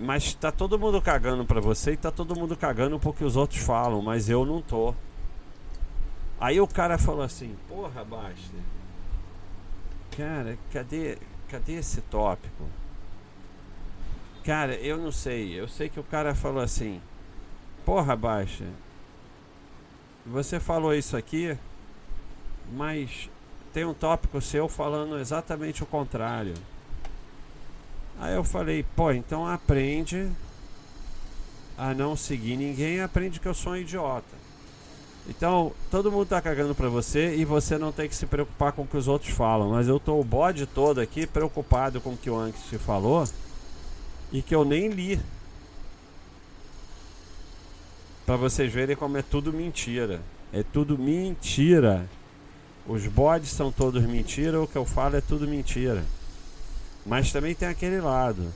Mas 0.00 0.24
está 0.24 0.52
todo 0.52 0.78
mundo 0.78 1.00
cagando 1.00 1.44
para 1.44 1.60
você 1.60 1.92
e 1.92 1.94
está 1.94 2.10
todo 2.10 2.38
mundo 2.38 2.56
cagando 2.56 2.98
porque 2.98 3.24
os 3.24 3.36
outros 3.36 3.60
falam, 3.60 4.02
mas 4.02 4.28
eu 4.28 4.44
não 4.44 4.60
tô. 4.60 4.94
Aí 6.38 6.60
o 6.60 6.66
cara 6.66 6.98
falou 6.98 7.22
assim: 7.22 7.56
"Porra, 7.68 8.04
Basta. 8.04 8.56
Cara, 10.16 10.58
cadê 10.72 11.18
cadê 11.48 11.74
esse 11.74 12.00
tópico? 12.02 12.64
Cara, 14.44 14.74
eu 14.74 14.96
não 14.96 15.10
sei. 15.10 15.58
Eu 15.58 15.66
sei 15.66 15.88
que 15.88 15.98
o 15.98 16.04
cara 16.04 16.34
falou 16.34 16.62
assim: 16.62 17.00
Porra, 17.84 18.16
Baixa, 18.16 18.64
você 20.24 20.58
falou 20.58 20.94
isso 20.94 21.16
aqui, 21.16 21.56
mas 22.72 23.30
tem 23.72 23.84
um 23.84 23.94
tópico 23.94 24.40
seu 24.40 24.68
falando 24.68 25.18
exatamente 25.18 25.82
o 25.82 25.86
contrário. 25.86 26.54
Aí 28.18 28.34
eu 28.34 28.44
falei: 28.44 28.84
Pô, 28.94 29.12
então 29.12 29.46
aprende 29.46 30.30
a 31.76 31.92
não 31.92 32.16
seguir 32.16 32.56
ninguém, 32.56 33.00
aprende 33.00 33.38
que 33.38 33.46
eu 33.46 33.54
sou 33.54 33.72
um 33.72 33.76
idiota. 33.76 34.46
Então, 35.28 35.72
todo 35.90 36.10
mundo 36.10 36.28
tá 36.28 36.40
cagando 36.40 36.74
pra 36.74 36.88
você 36.88 37.34
e 37.34 37.44
você 37.44 37.76
não 37.76 37.90
tem 37.90 38.08
que 38.08 38.14
se 38.14 38.26
preocupar 38.26 38.72
com 38.72 38.82
o 38.82 38.86
que 38.86 38.96
os 38.96 39.08
outros 39.08 39.32
falam. 39.32 39.70
Mas 39.70 39.88
eu 39.88 39.98
tô 39.98 40.20
o 40.20 40.24
bode 40.24 40.66
todo 40.66 41.00
aqui 41.00 41.26
preocupado 41.26 42.00
com 42.00 42.10
o 42.10 42.16
que 42.16 42.30
o 42.30 42.38
Anki 42.38 42.58
te 42.68 42.78
falou 42.78 43.28
e 44.32 44.40
que 44.40 44.54
eu 44.54 44.64
nem 44.64 44.88
li. 44.88 45.20
Pra 48.24 48.36
vocês 48.36 48.72
verem 48.72 48.94
como 48.94 49.16
é 49.16 49.22
tudo 49.22 49.52
mentira. 49.52 50.20
É 50.52 50.62
tudo 50.62 50.96
mentira. 50.96 52.08
Os 52.86 53.04
bodes 53.08 53.50
são 53.50 53.72
todos 53.72 54.04
mentira, 54.04 54.60
o 54.60 54.66
que 54.66 54.76
eu 54.76 54.84
falo 54.84 55.16
é 55.16 55.20
tudo 55.20 55.48
mentira. 55.48 56.04
Mas 57.06 57.30
também 57.30 57.54
tem 57.54 57.68
aquele 57.68 58.00
lado. 58.00 58.52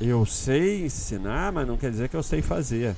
Eu 0.00 0.24
sei 0.24 0.86
ensinar, 0.86 1.52
mas 1.52 1.66
não 1.68 1.76
quer 1.76 1.90
dizer 1.90 2.08
que 2.08 2.16
eu 2.16 2.22
sei 2.22 2.40
fazer. 2.40 2.96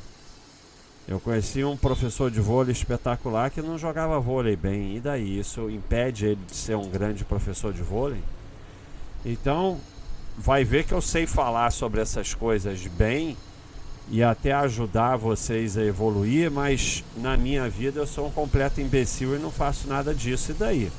Eu 1.06 1.18
conheci 1.18 1.64
um 1.64 1.76
professor 1.76 2.30
de 2.30 2.40
vôlei 2.40 2.73
espetacular 2.73 3.50
que 3.50 3.62
não 3.62 3.78
jogava 3.78 4.20
vôlei 4.20 4.56
bem. 4.56 4.97
E 4.97 5.00
daí? 5.00 5.38
Isso 5.38 5.68
impede 5.70 6.26
ele 6.26 6.40
de 6.47 6.54
ser 6.54 6.76
um 6.76 6.88
grande 6.88 7.25
professor 7.25 7.73
de 7.73 7.82
vôlei? 7.82 8.23
Então, 9.25 9.80
vai 10.37 10.64
ver 10.64 10.85
que 10.85 10.92
eu 10.92 11.00
sei 11.00 11.26
falar 11.26 11.70
sobre 11.70 12.00
essas 12.00 12.35
coisas 12.35 12.87
bem 12.87 13.37
e 14.11 14.23
até 14.23 14.52
ajudar 14.52 15.16
vocês 15.16 15.76
a 15.76 15.85
evoluir, 15.85 16.50
mas 16.50 17.04
na 17.16 17.37
minha 17.37 17.68
vida 17.68 18.00
eu 18.00 18.06
sou 18.06 18.26
um 18.26 18.30
completo 18.30 18.80
imbecil 18.80 19.35
e 19.35 19.38
não 19.38 19.50
faço 19.50 19.88
nada 19.88 20.14
disso. 20.14 20.52
E 20.52 20.54
daí? 20.54 20.92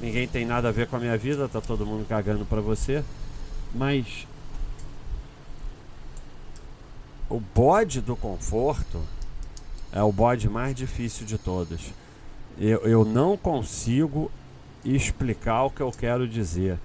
Ninguém 0.00 0.28
tem 0.28 0.44
nada 0.44 0.68
a 0.68 0.72
ver 0.72 0.86
com 0.86 0.96
a 0.96 0.98
minha 0.98 1.16
vida, 1.16 1.48
tá 1.48 1.60
todo 1.60 1.86
mundo 1.86 2.06
cagando 2.06 2.44
para 2.44 2.60
você. 2.60 3.02
Mas 3.74 4.26
o 7.28 7.40
bode 7.40 8.00
do 8.00 8.14
conforto 8.14 9.02
é 9.92 10.02
o 10.02 10.12
bode 10.12 10.48
mais 10.48 10.74
difícil 10.74 11.26
de 11.26 11.38
todos. 11.38 11.92
Eu, 12.58 12.80
eu 12.80 13.04
não 13.04 13.36
consigo 13.36 14.30
explicar 14.84 15.64
o 15.64 15.70
que 15.70 15.80
eu 15.80 15.90
quero 15.90 16.28
dizer. 16.28 16.78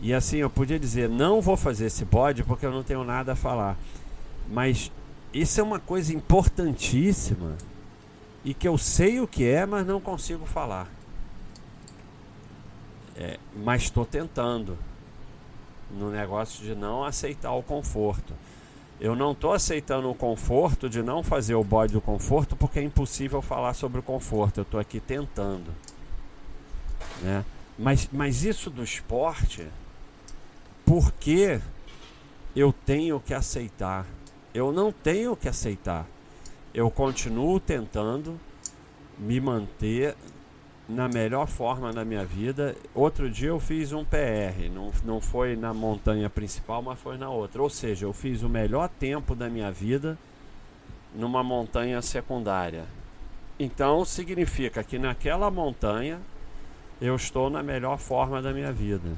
E 0.00 0.12
assim, 0.12 0.38
eu 0.38 0.50
podia 0.50 0.78
dizer, 0.78 1.08
não 1.08 1.40
vou 1.40 1.56
fazer 1.56 1.86
esse 1.86 2.04
bode 2.04 2.44
porque 2.44 2.66
eu 2.66 2.70
não 2.70 2.82
tenho 2.82 3.04
nada 3.04 3.32
a 3.32 3.36
falar. 3.36 3.76
Mas 4.48 4.90
isso 5.32 5.60
é 5.60 5.62
uma 5.62 5.78
coisa 5.78 6.12
importantíssima 6.14 7.56
e 8.44 8.54
que 8.54 8.66
eu 8.66 8.78
sei 8.78 9.20
o 9.20 9.26
que 9.26 9.44
é, 9.44 9.66
mas 9.66 9.86
não 9.86 10.00
consigo 10.00 10.46
falar. 10.46 10.97
É, 13.18 13.36
mas 13.56 13.82
estou 13.82 14.06
tentando 14.06 14.78
no 15.90 16.10
negócio 16.10 16.64
de 16.64 16.74
não 16.74 17.04
aceitar 17.04 17.52
o 17.52 17.62
conforto. 17.62 18.32
Eu 19.00 19.16
não 19.16 19.32
estou 19.32 19.52
aceitando 19.52 20.10
o 20.10 20.14
conforto 20.14 20.88
de 20.88 21.02
não 21.02 21.22
fazer 21.22 21.54
o 21.54 21.64
bode 21.64 21.92
do 21.92 22.00
conforto 22.00 22.54
porque 22.56 22.78
é 22.78 22.82
impossível 22.82 23.42
falar 23.42 23.74
sobre 23.74 23.98
o 23.98 24.02
conforto. 24.02 24.58
Eu 24.58 24.62
estou 24.62 24.78
aqui 24.78 25.00
tentando. 25.00 25.72
Né? 27.22 27.44
Mas, 27.76 28.08
mas 28.12 28.44
isso 28.44 28.70
do 28.70 28.82
esporte, 28.82 29.66
por 30.84 31.12
que 31.12 31.60
eu 32.54 32.72
tenho 32.72 33.20
que 33.20 33.34
aceitar? 33.34 34.06
Eu 34.54 34.72
não 34.72 34.90
tenho 34.90 35.36
que 35.36 35.48
aceitar. 35.48 36.06
Eu 36.74 36.90
continuo 36.90 37.58
tentando 37.60 38.38
me 39.18 39.40
manter 39.40 40.16
na 40.88 41.06
melhor 41.06 41.46
forma 41.46 41.92
da 41.92 42.04
minha 42.04 42.24
vida. 42.24 42.74
Outro 42.94 43.30
dia 43.30 43.48
eu 43.48 43.60
fiz 43.60 43.92
um 43.92 44.04
PR, 44.04 44.70
não, 44.72 44.90
não 45.04 45.20
foi 45.20 45.54
na 45.54 45.74
montanha 45.74 46.30
principal, 46.30 46.80
mas 46.80 46.98
foi 46.98 47.18
na 47.18 47.28
outra. 47.28 47.62
Ou 47.62 47.68
seja, 47.68 48.06
eu 48.06 48.12
fiz 48.12 48.42
o 48.42 48.48
melhor 48.48 48.88
tempo 48.88 49.34
da 49.34 49.48
minha 49.48 49.70
vida 49.70 50.16
numa 51.14 51.42
montanha 51.42 52.00
secundária. 52.00 52.84
Então 53.58 54.04
significa 54.04 54.82
que 54.82 54.98
naquela 54.98 55.50
montanha 55.50 56.20
eu 57.00 57.14
estou 57.16 57.50
na 57.50 57.62
melhor 57.62 57.98
forma 57.98 58.40
da 58.40 58.52
minha 58.52 58.72
vida. 58.72 59.10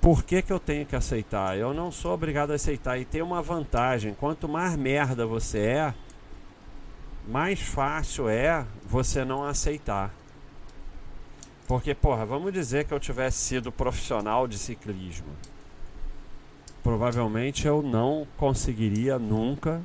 Por 0.00 0.24
que, 0.24 0.42
que 0.42 0.52
eu 0.52 0.58
tenho 0.58 0.84
que 0.84 0.96
aceitar? 0.96 1.56
Eu 1.56 1.72
não 1.72 1.92
sou 1.92 2.12
obrigado 2.12 2.50
a 2.50 2.54
aceitar. 2.54 2.98
E 2.98 3.04
tem 3.04 3.22
uma 3.22 3.40
vantagem: 3.40 4.14
quanto 4.14 4.48
mais 4.48 4.76
merda 4.76 5.24
você 5.24 5.58
é, 5.58 5.94
mais 7.26 7.60
fácil 7.60 8.28
é 8.28 8.64
você 8.84 9.24
não 9.24 9.44
aceitar. 9.44 10.12
Porque, 11.66 11.94
porra, 11.94 12.26
vamos 12.26 12.52
dizer 12.52 12.84
que 12.84 12.92
eu 12.92 13.00
tivesse 13.00 13.38
sido 13.38 13.72
profissional 13.72 14.46
de 14.48 14.58
ciclismo. 14.58 15.28
Provavelmente 16.82 17.66
eu 17.66 17.80
não 17.80 18.26
conseguiria 18.36 19.18
nunca 19.18 19.80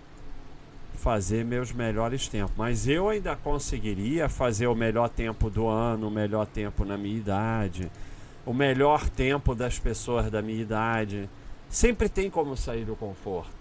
fazer 0.96 1.46
meus 1.46 1.72
melhores 1.72 2.28
tempos. 2.28 2.54
Mas 2.58 2.88
eu 2.88 3.08
ainda 3.08 3.36
conseguiria 3.36 4.28
fazer 4.28 4.68
o 4.68 4.76
melhor 4.76 5.08
tempo 5.08 5.50
do 5.50 5.68
ano, 5.68 6.08
o 6.08 6.12
melhor 6.12 6.48
tempo 6.48 6.84
na 6.84 6.98
minha 6.98 7.16
idade, 7.16 7.90
o 8.46 8.54
melhor 8.54 9.08
tempo 9.08 9.54
das 9.54 9.78
pessoas 9.78 10.32
da 10.32 10.42
minha 10.42 10.62
idade. 10.62 11.30
Sempre 11.70 12.10
tem 12.10 12.30
como 12.30 12.58
sair 12.58 12.84
do 12.84 12.96
conforto. 12.96 13.56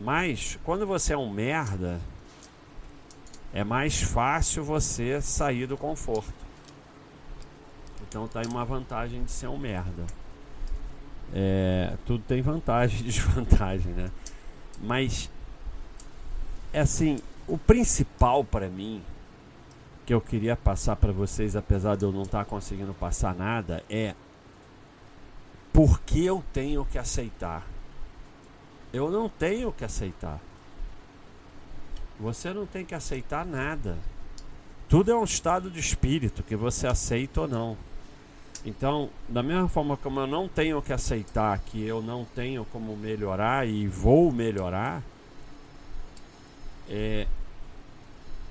Mas 0.00 0.58
quando 0.64 0.86
você 0.86 1.12
é 1.12 1.16
um 1.16 1.30
merda, 1.30 2.00
é 3.52 3.64
mais 3.64 4.02
fácil 4.02 4.62
você 4.64 5.20
sair 5.20 5.66
do 5.66 5.76
conforto. 5.76 6.32
Então 8.08 8.26
tá 8.26 8.40
aí 8.40 8.46
uma 8.46 8.64
vantagem 8.64 9.24
de 9.24 9.30
ser 9.30 9.48
um 9.48 9.58
merda. 9.58 10.06
É, 11.32 11.94
tudo 12.06 12.24
tem 12.26 12.40
vantagem 12.40 13.00
e 13.00 13.04
desvantagem, 13.10 13.92
né? 13.92 14.10
Mas 14.80 15.30
é 16.72 16.80
assim, 16.80 17.18
o 17.46 17.58
principal 17.58 18.44
para 18.44 18.68
mim 18.68 19.02
que 20.06 20.14
eu 20.14 20.20
queria 20.22 20.56
passar 20.56 20.96
para 20.96 21.12
vocês, 21.12 21.54
apesar 21.54 21.96
de 21.96 22.04
eu 22.04 22.12
não 22.12 22.22
estar 22.22 22.38
tá 22.38 22.44
conseguindo 22.44 22.94
passar 22.94 23.34
nada, 23.34 23.84
é 23.90 24.14
por 25.70 26.00
que 26.00 26.24
eu 26.24 26.42
tenho 26.52 26.84
que 26.86 26.96
aceitar. 26.96 27.66
Eu 28.90 29.10
não 29.10 29.28
tenho 29.28 29.70
que 29.70 29.84
aceitar. 29.84 30.40
Você 32.20 32.52
não 32.52 32.66
tem 32.66 32.84
que 32.84 32.94
aceitar 32.94 33.46
nada. 33.46 33.96
Tudo 34.88 35.10
é 35.10 35.16
um 35.16 35.24
estado 35.24 35.70
de 35.70 35.78
espírito 35.78 36.42
que 36.42 36.56
você 36.56 36.86
aceita 36.86 37.42
ou 37.42 37.48
não. 37.48 37.76
Então, 38.64 39.08
da 39.28 39.42
mesma 39.42 39.68
forma 39.68 39.96
como 39.96 40.20
eu 40.20 40.26
não 40.26 40.48
tenho 40.48 40.82
que 40.82 40.92
aceitar 40.92 41.58
que 41.58 41.86
eu 41.86 42.02
não 42.02 42.24
tenho 42.24 42.64
como 42.72 42.96
melhorar 42.96 43.68
e 43.68 43.86
vou 43.86 44.32
melhorar, 44.32 45.02
é, 46.88 47.26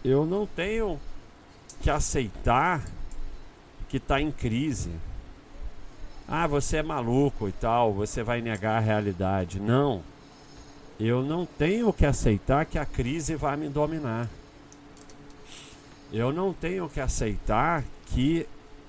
eu 0.04 0.26
não 0.26 0.46
tenho 0.46 1.00
que 1.82 1.90
aceitar 1.90 2.84
que 3.90 3.98
está 3.98 4.22
em 4.22 4.32
crise. 4.32 4.92
Ah, 6.28 6.48
você 6.48 6.78
é 6.78 6.84
maluco 6.84 7.48
e 7.48 7.52
tal, 7.52 7.94
você 7.94 8.24
vai 8.24 8.42
negar 8.42 8.78
a 8.78 8.82
realidade. 8.82 9.60
Não. 9.60 10.02
Eu 11.00 11.22
não 11.22 11.46
tenho 11.46 11.94
que 11.94 12.06
aceitar 12.06 12.66
que 12.66 12.78
a 12.80 12.86
crise 12.86 13.36
vai 13.36 13.56
me 13.56 13.70
dominar. 13.70 14.28
Eu 16.12 16.34
não 16.34 16.54
tenho 16.54 16.90
que 16.90 17.00
aceitar 17.00 17.84
que 18.08 18.48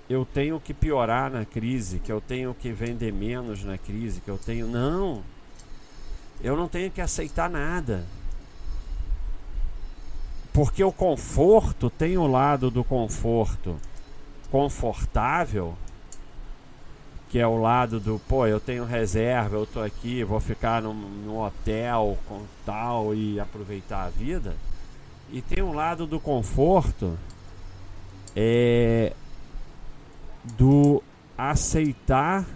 eu 0.08 0.24
tenho 0.24 0.58
que 0.58 0.72
piorar 0.72 1.30
na 1.30 1.44
crise, 1.44 1.98
que 1.98 2.10
eu 2.10 2.20
tenho 2.20 2.54
que 2.54 2.72
vender 2.72 3.12
menos 3.12 3.62
na 3.62 3.76
crise, 3.76 4.20
que 4.20 4.30
eu 4.30 4.38
tenho. 4.38 4.66
Não. 4.66 5.22
Eu 6.40 6.56
não 6.56 6.66
tenho 6.66 6.90
que 6.90 7.00
aceitar 7.00 7.50
nada. 7.50 8.06
Porque 10.52 10.82
o 10.82 10.90
conforto 10.90 11.90
tem 11.90 12.16
o 12.16 12.26
lado 12.26 12.70
do 12.70 12.82
conforto 12.82 13.76
confortável 14.50 15.76
que 17.28 17.38
é 17.38 17.46
o 17.46 17.60
lado 17.60 18.00
do, 18.00 18.18
pô, 18.26 18.46
eu 18.46 18.58
tenho 18.58 18.84
reserva, 18.84 19.56
eu 19.56 19.66
tô 19.66 19.80
aqui, 19.80 20.24
vou 20.24 20.40
ficar 20.40 20.80
num, 20.80 20.94
num 20.94 21.38
hotel 21.38 22.16
com 22.26 22.42
tal 22.64 23.14
e 23.14 23.38
aproveitar 23.38 24.04
a 24.04 24.10
vida. 24.10 24.56
E 25.30 25.42
tem 25.42 25.62
um 25.62 25.74
lado 25.74 26.06
do 26.06 26.18
conforto 26.18 27.18
é 28.34 29.12
do 30.56 31.02
aceitar 31.36 32.46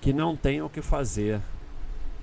que 0.00 0.12
não 0.12 0.36
tem 0.36 0.62
o 0.62 0.68
que 0.68 0.80
fazer. 0.80 1.40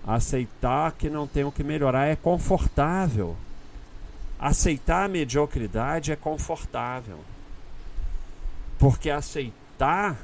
Aceitar 0.06 0.94
que 0.94 1.10
não 1.10 1.28
tem 1.28 1.44
o 1.44 1.52
que 1.52 1.64
melhorar 1.64 2.06
é 2.06 2.16
confortável. 2.16 3.36
Aceitar 4.40 5.06
a 5.06 5.08
mediocridade 5.08 6.12
é 6.12 6.16
confortável. 6.16 7.20
Porque 8.80 9.10
aceitar 9.10 10.18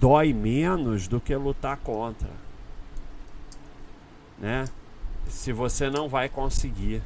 dói 0.00 0.32
menos 0.32 1.08
do 1.08 1.20
que 1.20 1.34
lutar 1.34 1.78
contra. 1.78 2.28
Né? 4.38 4.66
Se 5.28 5.52
você 5.52 5.90
não 5.90 6.08
vai 6.08 6.28
conseguir. 6.28 7.02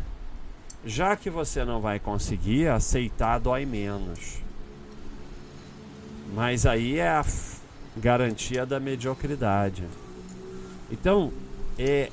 Já 0.85 1.15
que 1.17 1.31
você 1.31 1.65
não 1.65 1.81
vai 1.81 2.01
conseguir, 2.01 2.69
aceitar 2.69 3.39
dói 3.39 3.65
menos. 3.65 4.39
Mas 6.35 6.67
aí 6.67 6.99
é 6.99 7.09
a 7.09 7.25
garantia 7.97 8.67
da 8.67 8.81
mediocridade. 8.81 9.85
Então, 10.91 11.33
é, 11.79 12.11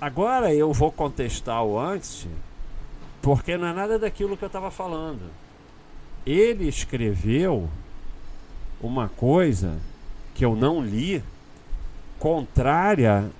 agora 0.00 0.54
eu 0.54 0.72
vou 0.72 0.90
contestar 0.90 1.62
o 1.64 1.78
antes, 1.78 2.26
porque 3.20 3.56
não 3.56 3.68
é 3.68 3.72
nada 3.72 3.98
daquilo 3.98 4.36
que 4.36 4.44
eu 4.44 4.48
estava 4.48 4.70
falando. 4.70 5.22
Ele 6.24 6.66
escreveu 6.66 7.68
uma 8.80 9.08
coisa 9.08 9.78
que 10.34 10.44
eu 10.44 10.56
não 10.56 10.84
li, 10.84 11.22
contrária 12.18 13.30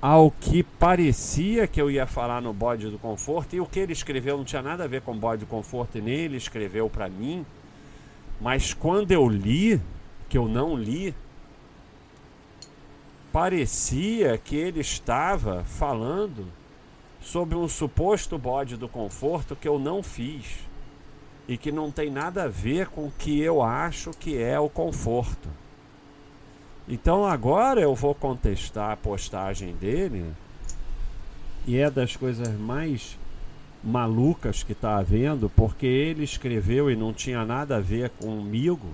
ao 0.00 0.30
que 0.30 0.62
parecia 0.62 1.66
que 1.66 1.80
eu 1.80 1.90
ia 1.90 2.06
falar 2.06 2.40
no 2.40 2.52
bode 2.52 2.88
do 2.88 2.98
conforto, 2.98 3.54
e 3.54 3.60
o 3.60 3.66
que 3.66 3.80
ele 3.80 3.92
escreveu 3.92 4.36
não 4.36 4.44
tinha 4.44 4.62
nada 4.62 4.84
a 4.84 4.86
ver 4.86 5.02
com 5.02 5.16
bode 5.16 5.40
do 5.44 5.46
conforto, 5.46 5.98
e 5.98 6.00
nem 6.00 6.14
ele 6.14 6.36
escreveu 6.36 6.88
para 6.88 7.08
mim, 7.08 7.44
mas 8.40 8.72
quando 8.72 9.12
eu 9.12 9.28
li, 9.28 9.80
que 10.28 10.38
eu 10.38 10.48
não 10.48 10.76
li, 10.76 11.14
parecia 13.32 14.38
que 14.38 14.56
ele 14.56 14.80
estava 14.80 15.62
falando 15.64 16.46
sobre 17.20 17.56
um 17.56 17.68
suposto 17.68 18.38
bode 18.38 18.76
do 18.76 18.88
conforto 18.88 19.54
que 19.54 19.68
eu 19.68 19.78
não 19.78 20.02
fiz 20.02 20.69
e 21.50 21.58
que 21.58 21.72
não 21.72 21.90
tem 21.90 22.08
nada 22.08 22.44
a 22.44 22.48
ver 22.48 22.86
com 22.86 23.06
o 23.06 23.12
que 23.18 23.40
eu 23.40 23.60
acho 23.60 24.12
que 24.12 24.40
é 24.40 24.60
o 24.60 24.68
conforto. 24.68 25.48
Então 26.88 27.24
agora 27.24 27.80
eu 27.80 27.92
vou 27.92 28.14
contestar 28.14 28.92
a 28.92 28.96
postagem 28.96 29.74
dele 29.74 30.32
e 31.66 31.76
é 31.76 31.90
das 31.90 32.14
coisas 32.14 32.56
mais 32.56 33.18
malucas 33.82 34.62
que 34.62 34.70
está 34.70 34.98
havendo, 34.98 35.50
porque 35.50 35.86
ele 35.86 36.22
escreveu 36.22 36.88
e 36.88 36.94
não 36.94 37.12
tinha 37.12 37.44
nada 37.44 37.78
a 37.78 37.80
ver 37.80 38.10
comigo 38.10 38.86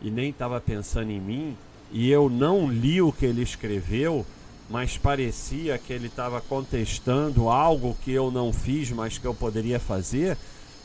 e 0.00 0.08
nem 0.08 0.30
estava 0.30 0.60
pensando 0.60 1.10
em 1.10 1.20
mim, 1.20 1.56
e 1.90 2.08
eu 2.08 2.30
não 2.30 2.70
li 2.70 3.02
o 3.02 3.10
que 3.10 3.26
ele 3.26 3.42
escreveu, 3.42 4.24
mas 4.70 4.96
parecia 4.96 5.78
que 5.78 5.92
ele 5.92 6.06
estava 6.06 6.40
contestando 6.40 7.48
algo 7.48 7.96
que 8.04 8.12
eu 8.12 8.30
não 8.30 8.52
fiz, 8.52 8.92
mas 8.92 9.18
que 9.18 9.26
eu 9.26 9.34
poderia 9.34 9.80
fazer, 9.80 10.36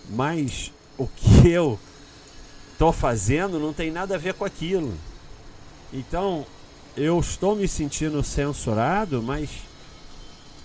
mas 0.10 0.72
o 0.98 1.08
que 1.08 1.50
eu 1.50 1.80
estou 2.74 2.92
fazendo 2.92 3.60
não 3.60 3.74
tem 3.74 3.92
nada 3.92 4.16
a 4.16 4.18
ver 4.18 4.34
com 4.34 4.46
aquilo. 4.46 4.94
Então, 5.94 6.46
eu 6.96 7.20
estou 7.20 7.56
me 7.56 7.68
sentindo 7.68 8.22
censurado, 8.24 9.22
mas 9.22 9.50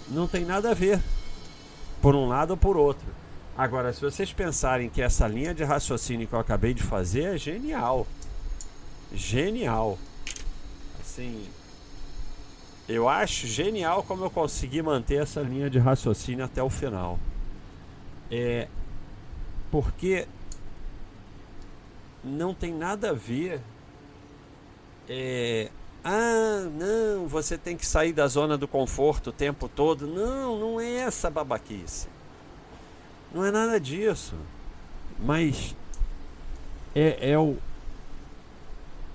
não 0.09 0.27
tem 0.27 0.45
nada 0.45 0.71
a 0.71 0.75
ver, 0.75 1.01
por 2.01 2.15
um 2.15 2.27
lado 2.27 2.53
ou 2.53 2.57
por 2.57 2.77
outro. 2.77 3.07
Agora, 3.57 3.93
se 3.93 4.01
vocês 4.01 4.33
pensarem 4.33 4.89
que 4.89 5.03
essa 5.03 5.29
linha 5.29 5.55
de 5.55 5.63
raciocínio 5.63 6.27
que 6.27 6.33
eu 6.33 6.39
acabei 6.39 6.73
de 6.73 6.83
fazer 6.83 7.35
é 7.35 7.39
genial. 7.39 8.07
Genial. 9.15 9.99
Assim, 11.01 11.47
eu 12.89 13.09
acho 13.09 13.47
genial 13.47 14.03
como 14.03 14.25
eu 14.25 14.31
consegui 14.31 14.83
manter 14.83 15.23
essa 15.23 15.41
linha 15.41 15.69
de 15.69 15.79
raciocínio 15.79 16.45
até 16.45 16.63
o 16.63 16.71
final. 16.71 17.19
É 18.31 18.69
porque 19.73 20.29
não 22.23 22.53
tem 22.53 22.73
nada 22.75 23.11
a 23.11 23.13
ver. 23.15 23.59
É, 25.09 25.71
ah, 26.05 26.69
não, 26.71 27.27
você 27.27 27.57
tem 27.57 27.75
que 27.75 27.87
sair 27.87 28.13
da 28.13 28.29
zona 28.29 28.59
do 28.59 28.69
conforto 28.69 29.31
o 29.31 29.33
tempo 29.33 29.69
todo. 29.69 30.07
Não, 30.07 30.61
não 30.61 30.81
é 30.81 30.93
essa 30.97 31.31
babaquice. 31.31 32.07
Não 33.33 33.43
é 33.45 33.51
nada 33.51 33.81
disso. 33.81 34.37
Mas 35.19 35.75
é, 36.95 37.31
é 37.31 37.39
o, 37.39 37.57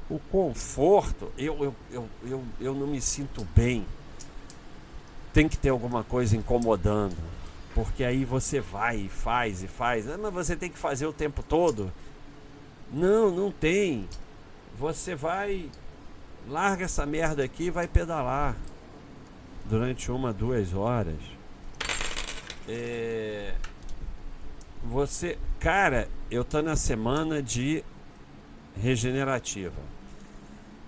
o 0.09 0.17
conforto. 0.31 1.31
Eu, 1.37 1.65
eu, 1.65 1.75
eu, 1.91 2.09
eu, 2.25 2.43
eu 2.59 2.73
não 2.73 2.87
me 2.87 2.99
sinto 2.99 3.47
bem. 3.55 3.85
Tem 5.31 5.47
que 5.47 5.55
ter 5.55 5.69
alguma 5.69 6.03
coisa 6.03 6.35
incomodando. 6.35 7.15
Porque 7.77 8.03
aí 8.03 8.25
você 8.25 8.59
vai 8.59 9.01
e 9.01 9.07
faz 9.07 9.61
e 9.61 9.67
faz. 9.67 10.09
Ah, 10.09 10.17
mas 10.17 10.33
você 10.33 10.55
tem 10.55 10.67
que 10.67 10.79
fazer 10.79 11.05
o 11.05 11.13
tempo 11.13 11.43
todo. 11.43 11.93
Não, 12.91 13.29
não 13.29 13.51
tem. 13.51 14.09
Você 14.79 15.13
vai 15.13 15.69
larga 16.49 16.85
essa 16.85 17.05
merda 17.05 17.43
aqui 17.43 17.65
e 17.65 17.69
vai 17.69 17.87
pedalar 17.87 18.55
durante 19.65 20.11
uma, 20.11 20.33
duas 20.33 20.73
horas. 20.73 21.19
É... 22.67 23.53
Você, 24.85 25.37
cara, 25.59 26.09
eu 26.31 26.43
tô 26.43 26.63
na 26.63 26.75
semana 26.75 27.43
de 27.43 27.83
regenerativa. 28.75 29.83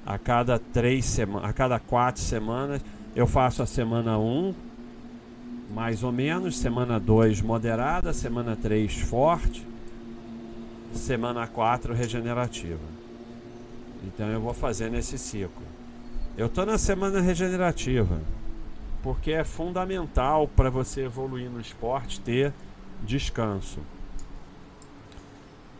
A 0.03 0.17
cada 0.17 0.57
três 0.57 1.05
semanas, 1.05 1.51
a 1.51 1.53
cada 1.53 1.79
quatro 1.79 2.19
semanas, 2.19 2.81
eu 3.15 3.27
faço 3.27 3.61
a 3.61 3.67
semana 3.67 4.17
1, 4.17 4.23
um, 4.23 4.55
mais 5.69 6.03
ou 6.03 6.11
menos, 6.11 6.57
semana 6.57 6.99
2 6.99 7.41
moderada, 7.41 8.11
semana 8.13 8.55
3 8.55 9.01
forte, 9.01 9.65
semana 10.93 11.45
4 11.47 11.93
regenerativa. 11.93 12.79
Então 14.03 14.27
eu 14.27 14.41
vou 14.41 14.53
fazer 14.53 14.89
nesse 14.89 15.17
ciclo. 15.17 15.63
Eu 16.37 16.47
estou 16.47 16.65
na 16.65 16.77
semana 16.77 17.19
regenerativa, 17.19 18.19
porque 19.03 19.31
é 19.31 19.43
fundamental 19.43 20.47
para 20.47 20.69
você 20.69 21.05
evoluir 21.05 21.49
no 21.49 21.59
esporte 21.59 22.19
ter 22.19 22.53
descanso. 23.03 23.79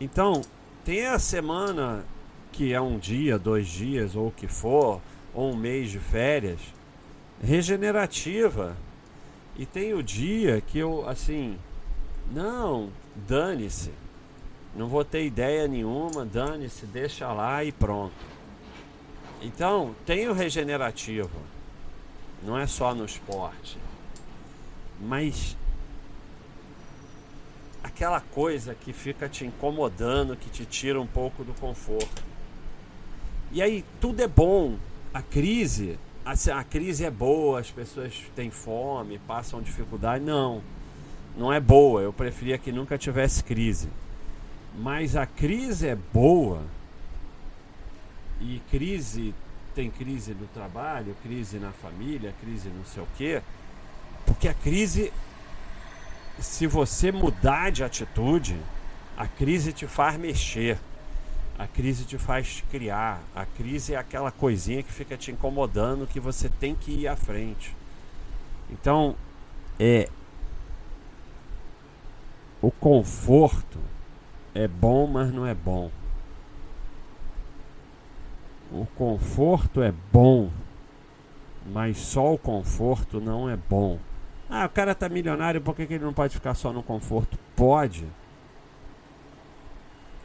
Então, 0.00 0.42
tem 0.84 1.06
a 1.06 1.18
semana 1.18 2.04
que 2.52 2.72
é 2.72 2.80
um 2.80 2.98
dia, 2.98 3.38
dois 3.38 3.68
dias, 3.68 4.16
ou 4.16 4.28
o 4.28 4.32
que 4.32 4.46
for, 4.46 5.00
ou 5.34 5.52
um 5.52 5.56
mês 5.56 5.90
de 5.90 5.98
férias, 5.98 6.60
regenerativa. 7.42 8.76
E 9.56 9.66
tem 9.66 9.94
o 9.94 10.02
dia 10.02 10.60
que 10.60 10.78
eu, 10.78 11.08
assim, 11.08 11.58
não, 12.30 12.90
dane-se. 13.14 13.92
Não 14.74 14.86
vou 14.86 15.04
ter 15.04 15.24
ideia 15.24 15.66
nenhuma, 15.66 16.24
dane-se, 16.24 16.86
deixa 16.86 17.32
lá 17.32 17.64
e 17.64 17.72
pronto. 17.72 18.14
Então, 19.42 19.94
tem 20.06 20.28
o 20.28 20.32
regenerativo. 20.32 21.30
Não 22.42 22.56
é 22.56 22.66
só 22.66 22.94
no 22.94 23.04
esporte. 23.04 23.76
Mas 25.00 25.56
aquela 27.82 28.20
coisa 28.20 28.74
que 28.74 28.92
fica 28.92 29.28
te 29.28 29.44
incomodando, 29.44 30.36
que 30.36 30.48
te 30.48 30.64
tira 30.64 31.00
um 31.00 31.06
pouco 31.06 31.42
do 31.42 31.52
conforto. 31.54 32.22
E 33.52 33.60
aí 33.60 33.84
tudo 34.00 34.20
é 34.20 34.28
bom. 34.28 34.78
A 35.12 35.20
crise, 35.20 35.98
a 36.24 36.64
crise 36.64 37.04
é 37.04 37.10
boa, 37.10 37.60
as 37.60 37.70
pessoas 37.70 38.12
têm 38.36 38.50
fome, 38.50 39.18
passam 39.26 39.62
dificuldade. 39.62 40.24
Não, 40.24 40.62
não 41.36 41.52
é 41.52 41.60
boa. 41.60 42.02
Eu 42.02 42.12
preferia 42.12 42.58
que 42.58 42.72
nunca 42.72 42.98
tivesse 42.98 43.42
crise. 43.42 43.88
Mas 44.78 45.16
a 45.16 45.26
crise 45.26 45.88
é 45.88 45.96
boa. 45.96 46.62
E 48.40 48.60
crise 48.70 49.34
tem 49.74 49.90
crise 49.90 50.34
no 50.34 50.46
trabalho, 50.48 51.16
crise 51.22 51.58
na 51.58 51.70
família, 51.72 52.34
crise 52.40 52.68
não 52.68 52.84
sei 52.84 53.02
o 53.02 53.08
quê. 53.16 53.42
Porque 54.26 54.48
a 54.48 54.54
crise 54.54 55.12
se 56.40 56.66
você 56.66 57.12
mudar 57.12 57.70
de 57.70 57.84
atitude, 57.84 58.56
a 59.16 59.26
crise 59.26 59.72
te 59.72 59.86
faz 59.86 60.16
mexer. 60.16 60.78
A 61.60 61.66
crise 61.66 62.06
te 62.06 62.16
faz 62.16 62.64
criar. 62.70 63.20
A 63.36 63.44
crise 63.44 63.92
é 63.92 63.96
aquela 63.98 64.30
coisinha 64.30 64.82
que 64.82 64.90
fica 64.90 65.14
te 65.14 65.30
incomodando 65.30 66.06
que 66.06 66.18
você 66.18 66.48
tem 66.48 66.74
que 66.74 66.90
ir 66.90 67.06
à 67.06 67.14
frente. 67.14 67.76
Então, 68.70 69.14
é 69.78 70.08
o 72.62 72.70
conforto 72.70 73.78
é 74.54 74.66
bom, 74.66 75.06
mas 75.06 75.30
não 75.34 75.46
é 75.46 75.52
bom. 75.52 75.90
O 78.72 78.86
conforto 78.96 79.82
é 79.82 79.92
bom, 80.10 80.50
mas 81.66 81.98
só 81.98 82.32
o 82.32 82.38
conforto 82.38 83.20
não 83.20 83.50
é 83.50 83.56
bom. 83.58 83.98
Ah, 84.48 84.64
o 84.64 84.70
cara 84.70 84.94
tá 84.94 85.10
milionário, 85.10 85.60
por 85.60 85.76
que, 85.76 85.86
que 85.86 85.92
ele 85.92 86.04
não 86.04 86.14
pode 86.14 86.32
ficar 86.32 86.54
só 86.54 86.72
no 86.72 86.82
conforto? 86.82 87.38
Pode. 87.54 88.06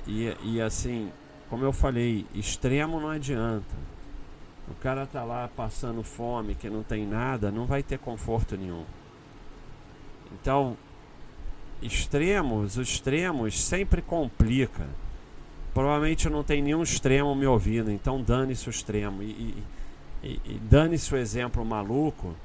E, 0.07 0.33
e 0.41 0.61
assim, 0.61 1.11
como 1.55 1.63
eu 1.63 1.71
falei, 1.71 2.25
extremo 2.35 2.99
não 2.99 3.07
adianta. 3.07 3.73
O 4.69 4.75
cara 4.81 5.05
tá 5.05 5.23
lá 5.23 5.49
passando 5.55 6.03
fome, 6.03 6.53
que 6.53 6.69
não 6.69 6.83
tem 6.83 7.07
nada, 7.07 7.49
não 7.49 7.65
vai 7.65 7.81
ter 7.81 7.97
conforto 7.97 8.57
nenhum. 8.57 8.83
Então, 10.33 10.75
extremos, 11.81 12.75
os 12.75 12.89
extremos 12.89 13.57
sempre 13.57 14.01
complica. 14.01 14.85
Provavelmente 15.73 16.29
não 16.29 16.43
tem 16.43 16.61
nenhum 16.61 16.83
extremo 16.83 17.33
me 17.33 17.47
ouvindo, 17.47 17.89
então 17.89 18.21
dane-se 18.21 18.67
o 18.67 18.69
extremo. 18.69 19.23
E, 19.23 19.55
e, 20.21 20.41
e, 20.43 20.59
dane-se 20.69 21.15
o 21.15 21.17
exemplo 21.17 21.63
maluco 21.63 22.35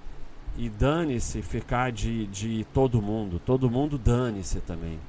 e 0.56 0.68
dane-se 0.68 1.42
ficar 1.42 1.90
de, 1.90 2.28
de 2.28 2.64
todo 2.72 3.02
mundo. 3.02 3.40
Todo 3.44 3.68
mundo 3.68 3.98
dane-se 3.98 4.60
também. 4.60 5.00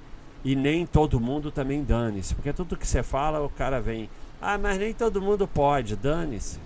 E 0.44 0.56
nem 0.56 0.86
todo 0.86 1.20
mundo 1.20 1.52
também 1.52 1.84
dane-se. 1.84 2.34
Porque 2.34 2.52
tudo 2.52 2.78
que 2.78 2.88
você 2.88 3.04
fala, 3.04 3.42
o 3.42 3.50
cara 3.50 3.80
vem. 3.80 4.10
Ah, 4.42 4.58
mas 4.58 4.78
nem 4.78 4.94
todo 4.94 5.22
mundo 5.22 5.48
pode. 5.48 5.96
Dane-se. 5.96 6.60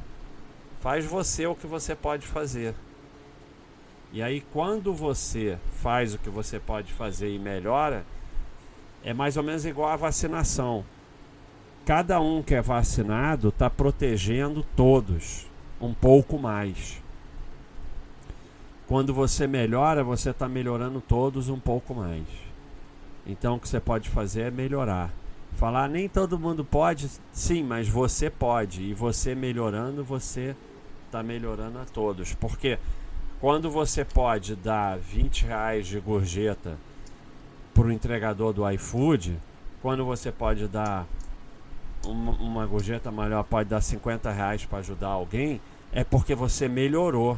Faz 0.80 1.06
você 1.06 1.46
o 1.46 1.56
que 1.56 1.68
você 1.68 1.96
pode 1.96 2.26
fazer. 2.26 2.74
E 4.14 4.22
aí, 4.22 4.42
quando 4.54 4.94
você 4.94 5.58
faz 5.82 6.14
o 6.14 6.18
que 6.18 6.30
você 6.30 6.58
pode 6.58 6.94
fazer 6.94 7.34
e 7.34 7.40
melhora, 7.40 8.06
é 9.04 9.14
mais 9.14 9.36
ou 9.36 9.44
menos 9.44 9.66
igual 9.66 9.90
a 9.90 9.96
vacinação. 9.98 10.86
Cada 11.86 12.20
um 12.22 12.42
que 12.42 12.56
é 12.56 12.62
vacinado 12.62 13.50
está 13.50 13.70
protegendo 13.70 14.66
todos 14.76 15.46
um 15.82 15.94
pouco 15.94 16.40
mais. 16.40 17.02
Quando 18.88 19.14
você 19.14 19.48
melhora, 19.48 20.04
você 20.04 20.30
está 20.30 20.48
melhorando 20.48 21.02
todos 21.02 21.50
um 21.50 21.60
pouco 21.60 21.94
mais. 21.94 22.45
Então 23.26 23.56
o 23.56 23.60
que 23.60 23.68
você 23.68 23.80
pode 23.80 24.10
fazer 24.10 24.42
é 24.44 24.52
melhorar. 24.52 25.12
Falar 25.56 25.88
nem 25.88 26.10
todo 26.10 26.38
mundo 26.38 26.66
pode, 26.66 27.10
sim, 27.32 27.64
mas 27.64 27.88
você 27.88 28.30
pode. 28.30 28.84
E 28.84 28.94
você 28.94 29.34
melhorando, 29.34 30.04
você 30.04 30.56
está 31.06 31.24
melhorando 31.24 31.80
a 31.80 31.86
todos. 31.86 32.34
Porque 32.34 32.78
quando 33.40 33.70
você 33.72 34.04
pode 34.04 34.56
dar 34.56 34.98
20 34.98 35.46
reais 35.46 35.88
de 35.88 36.00
gorjeta 36.00 36.78
para 37.74 37.88
o 37.88 37.92
entregador 37.92 38.54
do 38.54 38.70
iFood, 38.72 39.38
quando 39.82 40.04
você 40.04 40.32
pode 40.32 40.68
dar 40.68 41.08
uma, 42.06 42.32
uma 42.34 42.66
gorjeta 42.66 43.12
maior, 43.12 43.44
pode 43.44 43.70
dar 43.70 43.82
50 43.82 44.32
reais 44.32 44.66
para 44.66 44.80
ajudar 44.80 45.10
alguém, 45.10 45.62
é 45.92 46.04
porque 46.04 46.36
você 46.36 46.68
melhorou. 46.68 47.38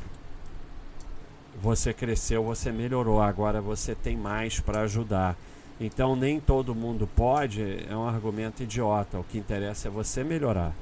Você 1.61 1.93
cresceu, 1.93 2.43
você 2.43 2.71
melhorou. 2.71 3.21
Agora 3.21 3.61
você 3.61 3.93
tem 3.93 4.15
mais 4.15 4.59
para 4.59 4.81
ajudar. 4.81 5.35
Então 5.79 6.15
nem 6.15 6.39
todo 6.39 6.73
mundo 6.73 7.07
pode, 7.15 7.85
é 7.87 7.95
um 7.95 8.07
argumento 8.07 8.63
idiota. 8.63 9.19
O 9.19 9.23
que 9.23 9.37
interessa 9.37 9.87
é 9.87 9.91
você 9.91 10.23
melhorar. 10.23 10.73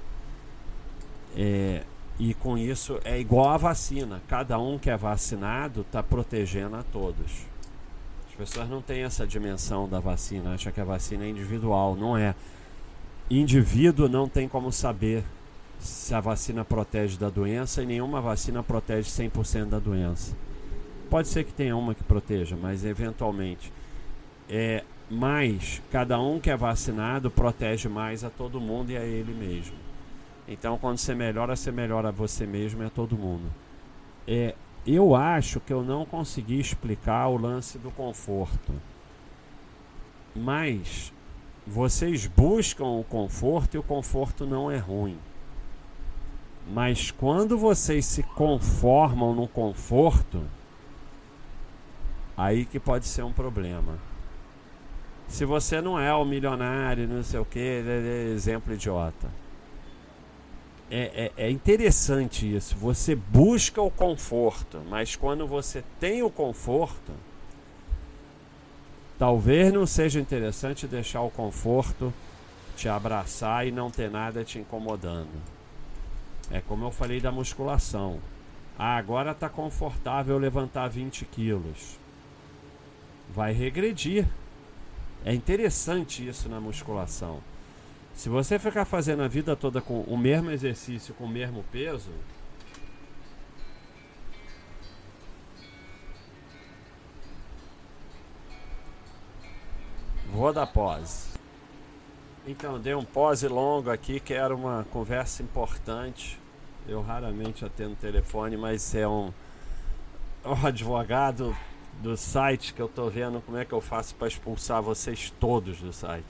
É, 1.36 1.84
e 2.18 2.34
com 2.34 2.58
isso 2.58 3.00
é 3.04 3.20
igual 3.20 3.50
a 3.50 3.58
vacina. 3.58 4.22
Cada 4.28 4.58
um 4.58 4.80
que 4.80 4.90
é 4.90 4.96
vacinado 4.96 5.82
está 5.82 6.02
protegendo 6.02 6.78
a 6.78 6.84
todos. 6.84 7.46
As 8.30 8.36
pessoas 8.36 8.70
não 8.70 8.82
têm 8.82 9.04
essa 9.04 9.28
dimensão 9.28 9.88
da 9.88 10.00
vacina, 10.00 10.54
acham 10.54 10.72
que 10.72 10.80
a 10.80 10.86
vacina 10.86 11.26
é 11.26 11.30
individual. 11.30 11.96
Não 11.96 12.18
é. 12.18 12.34
Indivíduo 13.30 14.08
não 14.08 14.30
tem 14.30 14.48
como 14.48 14.72
saber 14.72 15.24
se 15.80 16.14
a 16.14 16.22
vacina 16.22 16.64
protege 16.64 17.18
da 17.18 17.30
doença 17.30 17.84
e 17.84 17.86
nenhuma 17.86 18.22
vacina 18.22 18.64
protege 18.64 19.10
100% 19.10 19.66
da 19.66 19.80
doença. 19.80 20.36
Pode 21.10 21.28
ser 21.28 21.44
que 21.44 21.52
tenha 21.52 21.76
uma 21.76 21.94
que 21.94 22.04
proteja, 22.04 22.56
mas 22.56 22.86
eventualmente 22.86 23.72
é, 24.50 24.84
mais 25.10 25.82
cada 25.92 26.20
um 26.20 26.40
que 26.40 26.50
é 26.50 26.58
vacinado 26.58 27.30
protege 27.30 27.88
mais 27.88 28.24
a 28.24 28.30
todo 28.30 28.60
mundo 28.60 28.92
e 28.92 28.98
a 28.98 29.04
ele 29.04 29.34
mesmo. 29.34 29.76
Então, 30.48 30.78
quando 30.78 30.98
você 30.98 31.16
melhora, 31.16 31.56
você 31.56 31.72
melhora 31.72 32.12
você 32.12 32.46
mesmo 32.46 32.84
e 32.84 32.86
a 32.86 32.90
todo 32.90 33.18
mundo. 33.18 33.52
É, 34.28 34.54
eu 34.86 35.16
acho 35.16 35.60
que 35.60 35.74
eu 35.74 35.84
não 35.84 36.06
consegui 36.06 36.60
explicar 36.60 37.28
o 37.28 37.38
lance 37.38 37.78
do 37.80 37.90
conforto. 37.90 38.74
Mas 40.36 41.12
vocês 41.66 42.28
buscam 42.28 42.86
o 42.86 43.04
conforto 43.04 43.76
e 43.76 43.78
o 43.80 43.84
conforto 43.84 44.46
não 44.46 44.70
é 44.70 44.78
ruim. 44.78 45.18
Mas 46.72 47.10
quando 47.10 47.58
vocês 47.58 48.06
se 48.06 48.22
conformam 48.22 49.34
no 49.34 49.48
conforto, 49.48 50.44
aí 52.38 52.66
que 52.66 52.80
pode 52.80 53.08
ser 53.08 53.24
um 53.24 53.32
problema. 53.32 53.98
Se 55.28 55.46
você 55.46 55.82
não 55.82 56.00
é 56.00 56.14
o 56.14 56.24
milionário, 56.24 57.08
não 57.08 57.24
sei 57.24 57.40
o 57.40 57.46
que, 57.46 57.60
exemplo 58.34 58.74
idiota. 58.74 59.30
É, 60.90 61.32
é, 61.38 61.46
é, 61.48 61.50
interessante 61.50 62.56
isso. 62.56 62.76
Você 62.78 63.16
busca 63.16 63.82
o 63.82 63.90
conforto, 63.90 64.82
mas 64.88 65.16
quando 65.16 65.48
você 65.48 65.84
tem 66.00 66.22
o 66.22 66.30
conforto, 66.30 67.12
talvez 69.18 69.74
não 69.74 69.88
seja 69.88 70.20
interessante 70.20 70.88
deixar 70.88 71.22
o 71.22 71.32
conforto 71.32 72.14
te 72.76 72.88
abraçar 72.88 73.66
e 73.66 73.72
não 73.72 73.90
ter 73.90 74.12
nada 74.12 74.44
te 74.44 74.60
incomodando. 74.60 75.42
É 76.52 76.62
como 76.62 76.86
eu 76.86 76.92
falei 76.92 77.20
da 77.20 77.32
musculação. 77.32 78.20
Ah, 78.78 78.98
agora 78.98 79.32
está 79.32 79.50
confortável 79.50 80.38
levantar 80.38 80.88
20 80.90 81.26
quilos. 81.26 81.98
Vai 83.34 83.54
regredir. 83.54 84.28
É 85.26 85.34
interessante 85.34 86.26
isso 86.26 86.48
na 86.48 86.62
musculação. 86.62 87.42
Se 88.14 88.30
você 88.30 88.60
ficar 88.60 88.86
fazendo 88.86 89.24
a 89.24 89.28
vida 89.28 89.56
toda 89.56 89.82
com 89.82 90.02
o 90.02 90.16
mesmo 90.16 90.52
exercício, 90.52 91.16
com 91.16 91.26
o 91.26 91.30
mesmo 91.30 91.66
peso, 91.72 92.12
Vou 100.36 100.52
dar 100.52 100.68
pause. 100.68 101.30
Então, 102.46 102.78
dei 102.78 102.94
um 102.94 103.06
pause 103.06 103.48
longo 103.48 103.90
aqui, 103.90 104.20
que 104.20 104.34
era 104.34 104.54
uma 104.54 104.86
conversa 104.92 105.42
importante. 105.42 106.38
Eu 106.86 107.02
raramente 107.02 107.64
atendo 107.64 107.96
telefone, 107.96 108.58
mas 108.58 108.94
é 108.94 109.08
um, 109.08 109.32
um 110.44 110.66
advogado 110.68 111.56
do 112.02 112.16
site 112.18 112.74
que 112.74 112.82
eu 112.82 112.88
tô 112.88 113.10
vendo 113.10 113.42
como 113.42 113.58
é 113.58 113.66
que 113.66 113.74
eu 113.74 113.82
faço 113.82 114.16
para 114.16 114.28
expulsar 114.28 114.82
vocês 114.82 115.34
todos 115.40 115.80
do 115.80 115.94
site. 115.94 116.26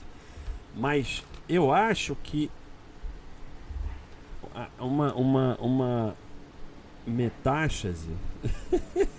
Mas 0.74 1.24
eu 1.48 1.72
acho 1.72 2.14
que 2.22 2.50
uma 4.78 5.12
uma 5.14 5.56
uma 5.56 6.16
metástase 7.06 8.10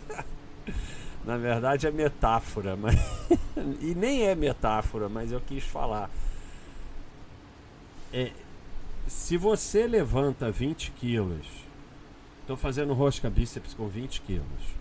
na 1.23 1.37
verdade 1.37 1.87
é 1.87 1.91
metáfora, 1.91 2.75
mas 2.75 2.95
e 3.81 3.93
nem 3.93 4.23
é 4.23 4.35
metáfora, 4.35 5.09
mas 5.09 5.31
eu 5.31 5.41
quis 5.41 5.63
falar. 5.63 6.09
É, 8.13 8.31
se 9.05 9.35
você 9.35 9.85
levanta 9.85 10.49
20 10.49 10.91
quilos, 10.91 11.45
estou 12.41 12.55
fazendo 12.55 12.93
rosca 12.93 13.29
bíceps 13.29 13.73
com 13.73 13.87
20 13.87 14.21
quilos 14.21 14.77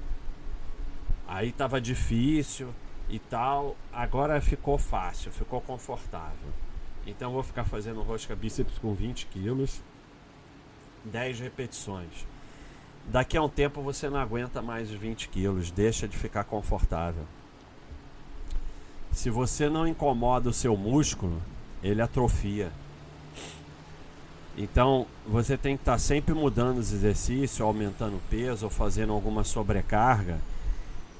Aí 1.27 1.51
tava 1.51 1.81
difícil 1.81 2.73
e 3.09 3.19
tal. 3.19 3.77
Agora 3.93 4.41
ficou 4.41 4.79
fácil, 4.79 5.33
ficou 5.33 5.61
confortável. 5.61 6.51
Então 7.07 7.33
vou 7.33 7.43
ficar 7.43 7.65
fazendo 7.65 8.03
rosca 8.03 8.35
bíceps 8.35 8.79
com 8.79 8.95
20 8.95 9.27
quilos, 9.27 9.81
10 11.05 11.41
repetições. 11.41 12.27
Daqui 13.07 13.37
a 13.37 13.43
um 13.43 13.49
tempo 13.49 13.81
você 13.81 14.11
não 14.11 14.19
aguenta 14.19 14.61
mais 14.61 14.91
os 14.91 14.97
20 14.97 15.29
quilos, 15.29 15.71
deixa 15.71 16.09
de 16.09 16.17
ficar 16.17 16.45
confortável. 16.45 17.25
Se 19.12 19.31
você 19.31 19.69
não 19.69 19.87
incomoda 19.87 20.51
o 20.51 20.53
seu 20.53 20.77
músculo, 20.77 21.41
ele 21.83 22.03
atrofia. 22.03 22.73
Então 24.59 25.07
você 25.27 25.57
tem 25.57 25.77
que 25.77 25.83
estar 25.83 25.99
sempre 25.99 26.35
mudando 26.35 26.79
os 26.79 26.93
exercícios, 26.93 27.61
aumentando 27.61 28.17
o 28.17 28.23
peso 28.29 28.65
ou 28.65 28.71
fazendo 28.71 29.12
alguma 29.12 29.45
sobrecarga 29.45 30.41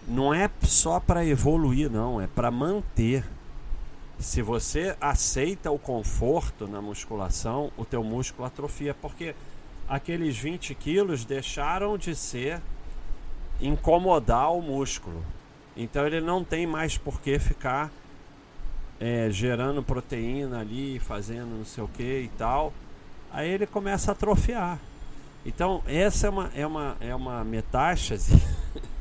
não 0.07 0.33
é 0.33 0.49
só 0.62 1.01
para 1.01 1.25
evoluir, 1.25 1.90
não, 1.90 2.21
é 2.21 2.27
para 2.27 2.51
manter. 2.51 3.25
Se 4.19 4.40
você 4.40 4.97
aceita 5.01 5.71
o 5.71 5.79
conforto 5.79 6.66
na 6.66 6.81
musculação, 6.81 7.71
o 7.77 7.85
teu 7.85 8.03
músculo 8.03 8.47
atrofia, 8.47 8.95
porque 8.95 9.35
aqueles 9.88 10.37
20 10.38 10.75
quilos 10.75 11.25
deixaram 11.25 11.99
de 11.99 12.14
ser 12.14 12.61
incomodar 13.61 14.53
o 14.53 14.62
músculo. 14.62 15.23
Então 15.77 16.07
ele 16.07 16.21
não 16.21 16.42
tem 16.42 16.66
mais 16.66 16.97
por 16.97 17.21
que 17.21 17.38
ficar 17.38 17.90
é, 18.99 19.29
gerando 19.31 19.83
proteína 19.83 20.61
ali, 20.61 20.99
fazendo 20.99 21.59
não 21.59 21.64
sei 21.64 21.85
o 21.85 21.88
que 21.88 22.21
e 22.21 22.31
tal. 22.38 22.73
Aí 23.31 23.51
ele 23.51 23.66
começa 23.66 24.11
a 24.11 24.12
atrofiar. 24.12 24.79
Então 25.45 25.83
essa 25.87 26.27
é 26.27 26.31
uma, 26.31 26.51
é 26.55 26.66
uma, 26.66 26.97
é 27.01 27.14
uma 27.14 27.45
metástase 27.45 28.33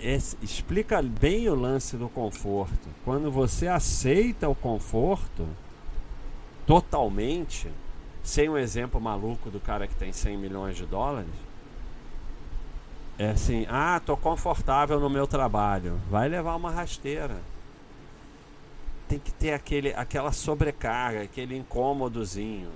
é, 0.00 0.16
explica 0.42 1.02
bem 1.02 1.48
o 1.48 1.54
lance 1.54 1.96
do 1.96 2.08
conforto. 2.08 2.88
Quando 3.04 3.30
você 3.30 3.66
aceita 3.66 4.48
o 4.48 4.54
conforto 4.54 5.46
totalmente, 6.66 7.70
sem 8.22 8.48
um 8.48 8.56
exemplo 8.56 9.00
maluco 9.00 9.50
do 9.50 9.58
cara 9.58 9.86
que 9.86 9.94
tem 9.94 10.12
100 10.12 10.36
milhões 10.36 10.76
de 10.76 10.86
dólares, 10.86 11.30
é 13.18 13.30
assim: 13.30 13.66
ah, 13.68 14.00
tô 14.04 14.16
confortável 14.16 15.00
no 15.00 15.10
meu 15.10 15.26
trabalho. 15.26 16.00
Vai 16.08 16.28
levar 16.28 16.54
uma 16.54 16.70
rasteira. 16.70 17.40
Tem 19.08 19.18
que 19.18 19.32
ter 19.32 19.52
aquele, 19.52 19.92
aquela 19.94 20.30
sobrecarga, 20.32 21.22
aquele 21.22 21.56
incômodozinho. 21.56 22.70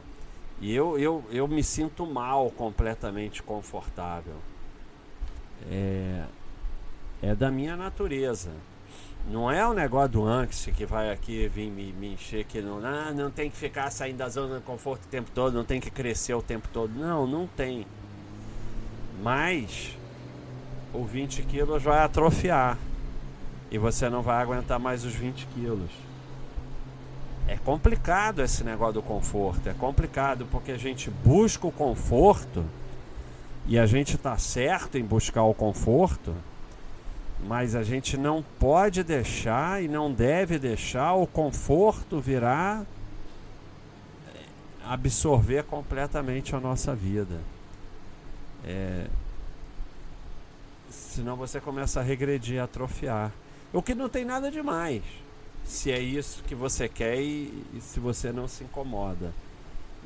E 0.60 0.74
eu, 0.74 0.98
eu, 0.98 1.24
eu 1.30 1.46
me 1.46 1.62
sinto 1.62 2.06
mal 2.06 2.50
completamente 2.50 3.42
confortável. 3.42 4.36
É, 5.70 6.24
é 7.22 7.34
da 7.34 7.50
minha 7.50 7.76
natureza. 7.76 8.50
Não 9.30 9.48
é 9.48 9.64
o 9.66 9.72
negócio 9.72 10.08
do 10.08 10.26
angst 10.26 10.72
que 10.72 10.84
vai 10.84 11.12
aqui 11.12 11.46
vir 11.46 11.70
me, 11.70 11.92
me 11.92 12.14
encher 12.14 12.44
que 12.44 12.60
não, 12.60 12.84
ah, 12.84 13.12
não 13.14 13.30
tem 13.30 13.48
que 13.48 13.56
ficar 13.56 13.88
saindo 13.90 14.16
da 14.16 14.28
zona 14.28 14.58
de 14.58 14.64
conforto 14.64 15.04
o 15.04 15.08
tempo 15.08 15.30
todo, 15.32 15.54
não 15.54 15.64
tem 15.64 15.80
que 15.80 15.90
crescer 15.90 16.34
o 16.34 16.42
tempo 16.42 16.68
todo. 16.72 16.92
Não, 16.92 17.24
não 17.24 17.46
tem. 17.46 17.86
Mas 19.22 19.96
o 20.92 21.04
20 21.04 21.42
quilos 21.44 21.84
vai 21.84 22.00
atrofiar 22.00 22.76
e 23.70 23.78
você 23.78 24.10
não 24.10 24.22
vai 24.22 24.42
aguentar 24.42 24.80
mais 24.80 25.04
os 25.04 25.14
20 25.14 25.46
quilos. 25.54 25.90
É 27.46 27.56
complicado 27.56 28.42
esse 28.42 28.64
negócio 28.64 28.94
do 28.94 29.02
conforto, 29.02 29.68
é 29.68 29.74
complicado 29.74 30.46
porque 30.50 30.72
a 30.72 30.76
gente 30.76 31.10
busca 31.10 31.64
o 31.64 31.72
conforto 31.72 32.64
e 33.66 33.78
a 33.78 33.86
gente 33.86 34.16
está 34.16 34.36
certo 34.36 34.98
em 34.98 35.04
buscar 35.04 35.44
o 35.44 35.54
conforto 35.54 36.34
Mas 37.42 37.74
a 37.74 37.82
gente 37.82 38.16
não 38.16 38.44
pode 38.58 39.02
deixar 39.02 39.82
e 39.82 39.88
não 39.88 40.12
deve 40.12 40.58
deixar 40.58 41.14
o 41.14 41.26
conforto 41.26 42.20
virar 42.20 42.86
eh, 44.28 44.44
absorver 44.84 45.64
completamente 45.64 46.54
a 46.54 46.60
nossa 46.60 46.94
vida. 46.94 47.40
É, 48.64 49.06
senão 50.88 51.36
você 51.36 51.60
começa 51.60 52.00
a 52.00 52.02
regredir, 52.02 52.60
a 52.60 52.64
atrofiar. 52.64 53.32
O 53.72 53.82
que 53.82 53.94
não 53.94 54.08
tem 54.08 54.24
nada 54.24 54.50
demais, 54.50 55.02
se 55.64 55.90
é 55.90 55.98
isso 55.98 56.44
que 56.44 56.54
você 56.54 56.88
quer 56.88 57.20
e, 57.20 57.64
e 57.74 57.80
se 57.80 57.98
você 57.98 58.30
não 58.30 58.46
se 58.46 58.62
incomoda. 58.62 59.32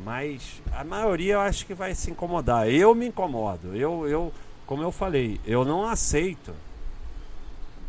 Mas 0.05 0.63
a 0.73 0.85
maioria 0.85 1.35
eu 1.35 1.41
acho 1.41 1.67
que 1.67 1.75
vai 1.75 1.95
se 1.95 2.11
incomodar. 2.11 2.69
Eu 2.69 2.95
me 2.95 3.07
incomodo. 3.07 3.75
Eu, 3.75 4.07
eu 4.09 4.33
como 4.67 4.83
eu 4.83 4.91
falei, 4.91 5.41
eu 5.47 5.65
não 5.65 5.87
aceito. 5.87 6.53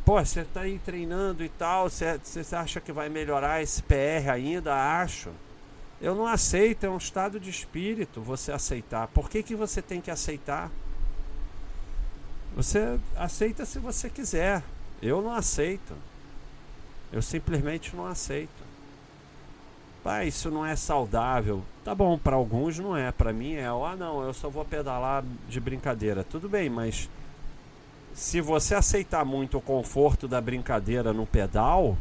Pô, 0.07 0.23
você 0.23 0.45
tá 0.45 0.61
aí 0.61 0.79
treinando 0.79 1.43
e 1.43 1.49
tal, 1.49 1.89
você, 1.89 2.55
acha 2.55 2.79
que 2.79 2.93
vai 2.93 3.09
melhorar 3.09 3.61
esse 3.61 3.83
PR 3.83 4.31
ainda? 4.31 4.73
Acho. 4.73 5.31
Eu 5.99 6.15
não 6.15 6.25
aceito, 6.25 6.85
é 6.85 6.89
um 6.89 6.95
estado 6.95 7.37
de 7.37 7.49
espírito 7.49 8.21
você 8.21 8.53
aceitar. 8.53 9.09
Por 9.09 9.29
que, 9.29 9.43
que 9.43 9.53
você 9.53 9.81
tem 9.81 9.99
que 9.99 10.09
aceitar? 10.09 10.71
Você 12.55 12.97
aceita 13.17 13.65
se 13.65 13.79
você 13.79 14.09
quiser. 14.09 14.63
Eu 15.01 15.21
não 15.21 15.33
aceito. 15.33 15.93
Eu 17.11 17.21
simplesmente 17.21 17.93
não 17.93 18.05
aceito. 18.05 18.63
Pai, 20.05 20.29
isso 20.29 20.49
não 20.49 20.65
é 20.65 20.77
saudável. 20.77 21.61
Tá 21.83 21.93
bom, 21.93 22.17
para 22.17 22.37
alguns 22.37 22.79
não 22.79 22.95
é. 22.95 23.11
Para 23.11 23.33
mim 23.33 23.55
é, 23.55 23.65
ah, 23.65 23.95
não, 23.99 24.23
eu 24.23 24.33
só 24.33 24.47
vou 24.47 24.63
pedalar 24.63 25.21
de 25.49 25.59
brincadeira. 25.59 26.23
Tudo 26.23 26.47
bem, 26.47 26.69
mas 26.69 27.09
se 28.17 28.41
você 28.41 28.73
aceitar 28.73 29.23
muito 29.23 29.59
o 29.59 29.61
conforto 29.61 30.27
da 30.27 30.41
brincadeira 30.41 31.13
no 31.13 31.27
pedal, 31.27 31.95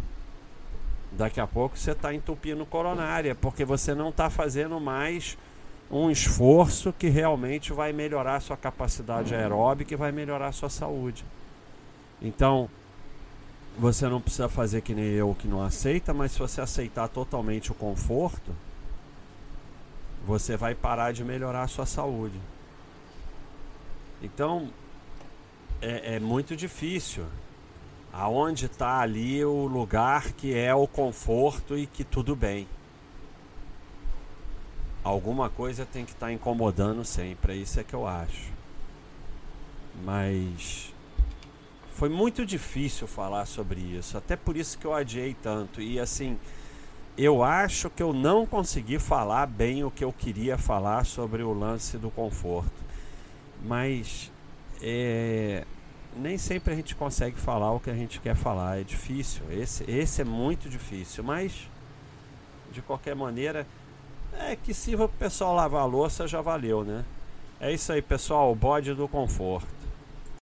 daqui 1.13 1.39
a 1.39 1.47
pouco 1.47 1.77
você 1.77 1.91
está 1.91 2.15
entupindo 2.15 2.65
coronária, 2.65 3.35
porque 3.35 3.67
você 3.67 3.95
não 3.95 4.09
está 4.09 4.31
fazendo 4.31 4.81
mais 4.81 5.37
um 5.91 6.11
esforço 6.11 6.91
que 6.91 7.11
realmente 7.11 7.71
vai 7.71 7.93
melhorar 7.93 8.41
sua 8.41 8.57
capacidade 8.57 9.35
aeróbica 9.35 9.93
e 9.93 9.97
vai 9.97 10.11
melhorar 10.11 10.53
sua 10.53 10.71
saúde. 10.71 11.23
Então, 12.23 12.71
você 13.79 14.09
não 14.09 14.19
precisa 14.19 14.49
fazer 14.49 14.81
que 14.81 14.95
nem 14.95 15.05
eu 15.05 15.37
que 15.39 15.47
não 15.47 15.63
aceita, 15.63 16.15
mas 16.15 16.33
se 16.33 16.39
você 16.39 16.63
aceitar 16.63 17.09
totalmente 17.09 17.71
o 17.71 17.75
conforto, 17.75 18.53
você 20.27 20.57
vai 20.57 20.75
parar 20.75 21.13
de 21.13 21.23
melhorar 21.23 21.69
sua 21.69 21.85
saúde. 21.85 22.41
Então, 24.23 24.71
é, 25.89 26.17
é 26.17 26.21
muito 26.21 26.57
difícil. 26.57 27.25
Aonde 28.13 28.67
está 28.67 29.01
ali 29.01 29.45
o 29.45 29.67
lugar 29.67 30.33
que 30.33 30.55
é 30.55 30.75
o 30.75 30.87
conforto 30.87 31.77
e 31.77 31.87
que 31.87 32.03
tudo 32.03 32.35
bem 32.35 32.67
alguma 35.07 35.49
coisa 35.49 35.87
tem 35.87 36.05
que 36.05 36.11
estar 36.11 36.27
tá 36.27 36.33
incomodando 36.33 37.05
sempre, 37.05 37.53
é 37.53 37.57
isso 37.57 37.79
é 37.79 37.85
que 37.85 37.95
eu 37.95 38.07
acho. 38.07 38.53
Mas 40.05 40.93
foi 41.95 42.09
muito 42.09 42.45
difícil 42.45 43.07
falar 43.07 43.47
sobre 43.47 43.81
isso, 43.81 44.19
até 44.19 44.35
por 44.35 44.57
isso 44.57 44.77
que 44.77 44.85
eu 44.85 44.93
adiei 44.93 45.35
tanto. 45.41 45.81
E 45.81 46.01
assim, 46.01 46.37
eu 47.17 47.43
acho 47.43 47.89
que 47.89 48.03
eu 48.03 48.13
não 48.13 48.45
consegui 48.45 48.99
falar 48.99 49.47
bem 49.47 49.85
o 49.85 49.91
que 49.91 50.05
eu 50.05 50.13
queria 50.13 50.59
falar 50.59 51.07
sobre 51.07 51.43
o 51.43 51.53
lance 51.53 51.97
do 51.97 52.11
conforto. 52.11 52.85
Mas 53.65 54.31
é, 54.83 55.65
nem 56.17 56.39
sempre 56.39 56.73
a 56.73 56.77
gente 56.77 56.95
consegue 56.95 57.37
falar 57.39 57.73
o 57.73 57.81
que 57.81 57.91
a 57.91 57.95
gente 57.95 58.21
quer 58.21 58.35
falar, 58.35 58.81
é 58.81 58.85
difícil. 58.85 59.43
Esse, 59.51 59.89
esse 59.91 60.23
é 60.23 60.25
muito 60.25 60.69
difícil, 60.69 61.23
mas 61.23 61.69
de 62.73 62.83
qualquer 62.83 63.15
maneira 63.15 63.67
é 64.33 64.57
que 64.57 64.75
se 64.75 64.95
o 64.95 65.09
pessoal 65.09 65.55
lavar 65.55 65.83
a 65.83 65.87
louça 65.87 66.27
já 66.27 66.41
valeu, 66.41 66.85
né? 66.85 67.05
É 67.59 67.73
isso 67.73 67.93
aí, 67.93 68.03
pessoal. 68.03 68.53
O 68.53 68.55
bode 68.55 68.93
do 68.95 69.09
conforto. 69.09 69.76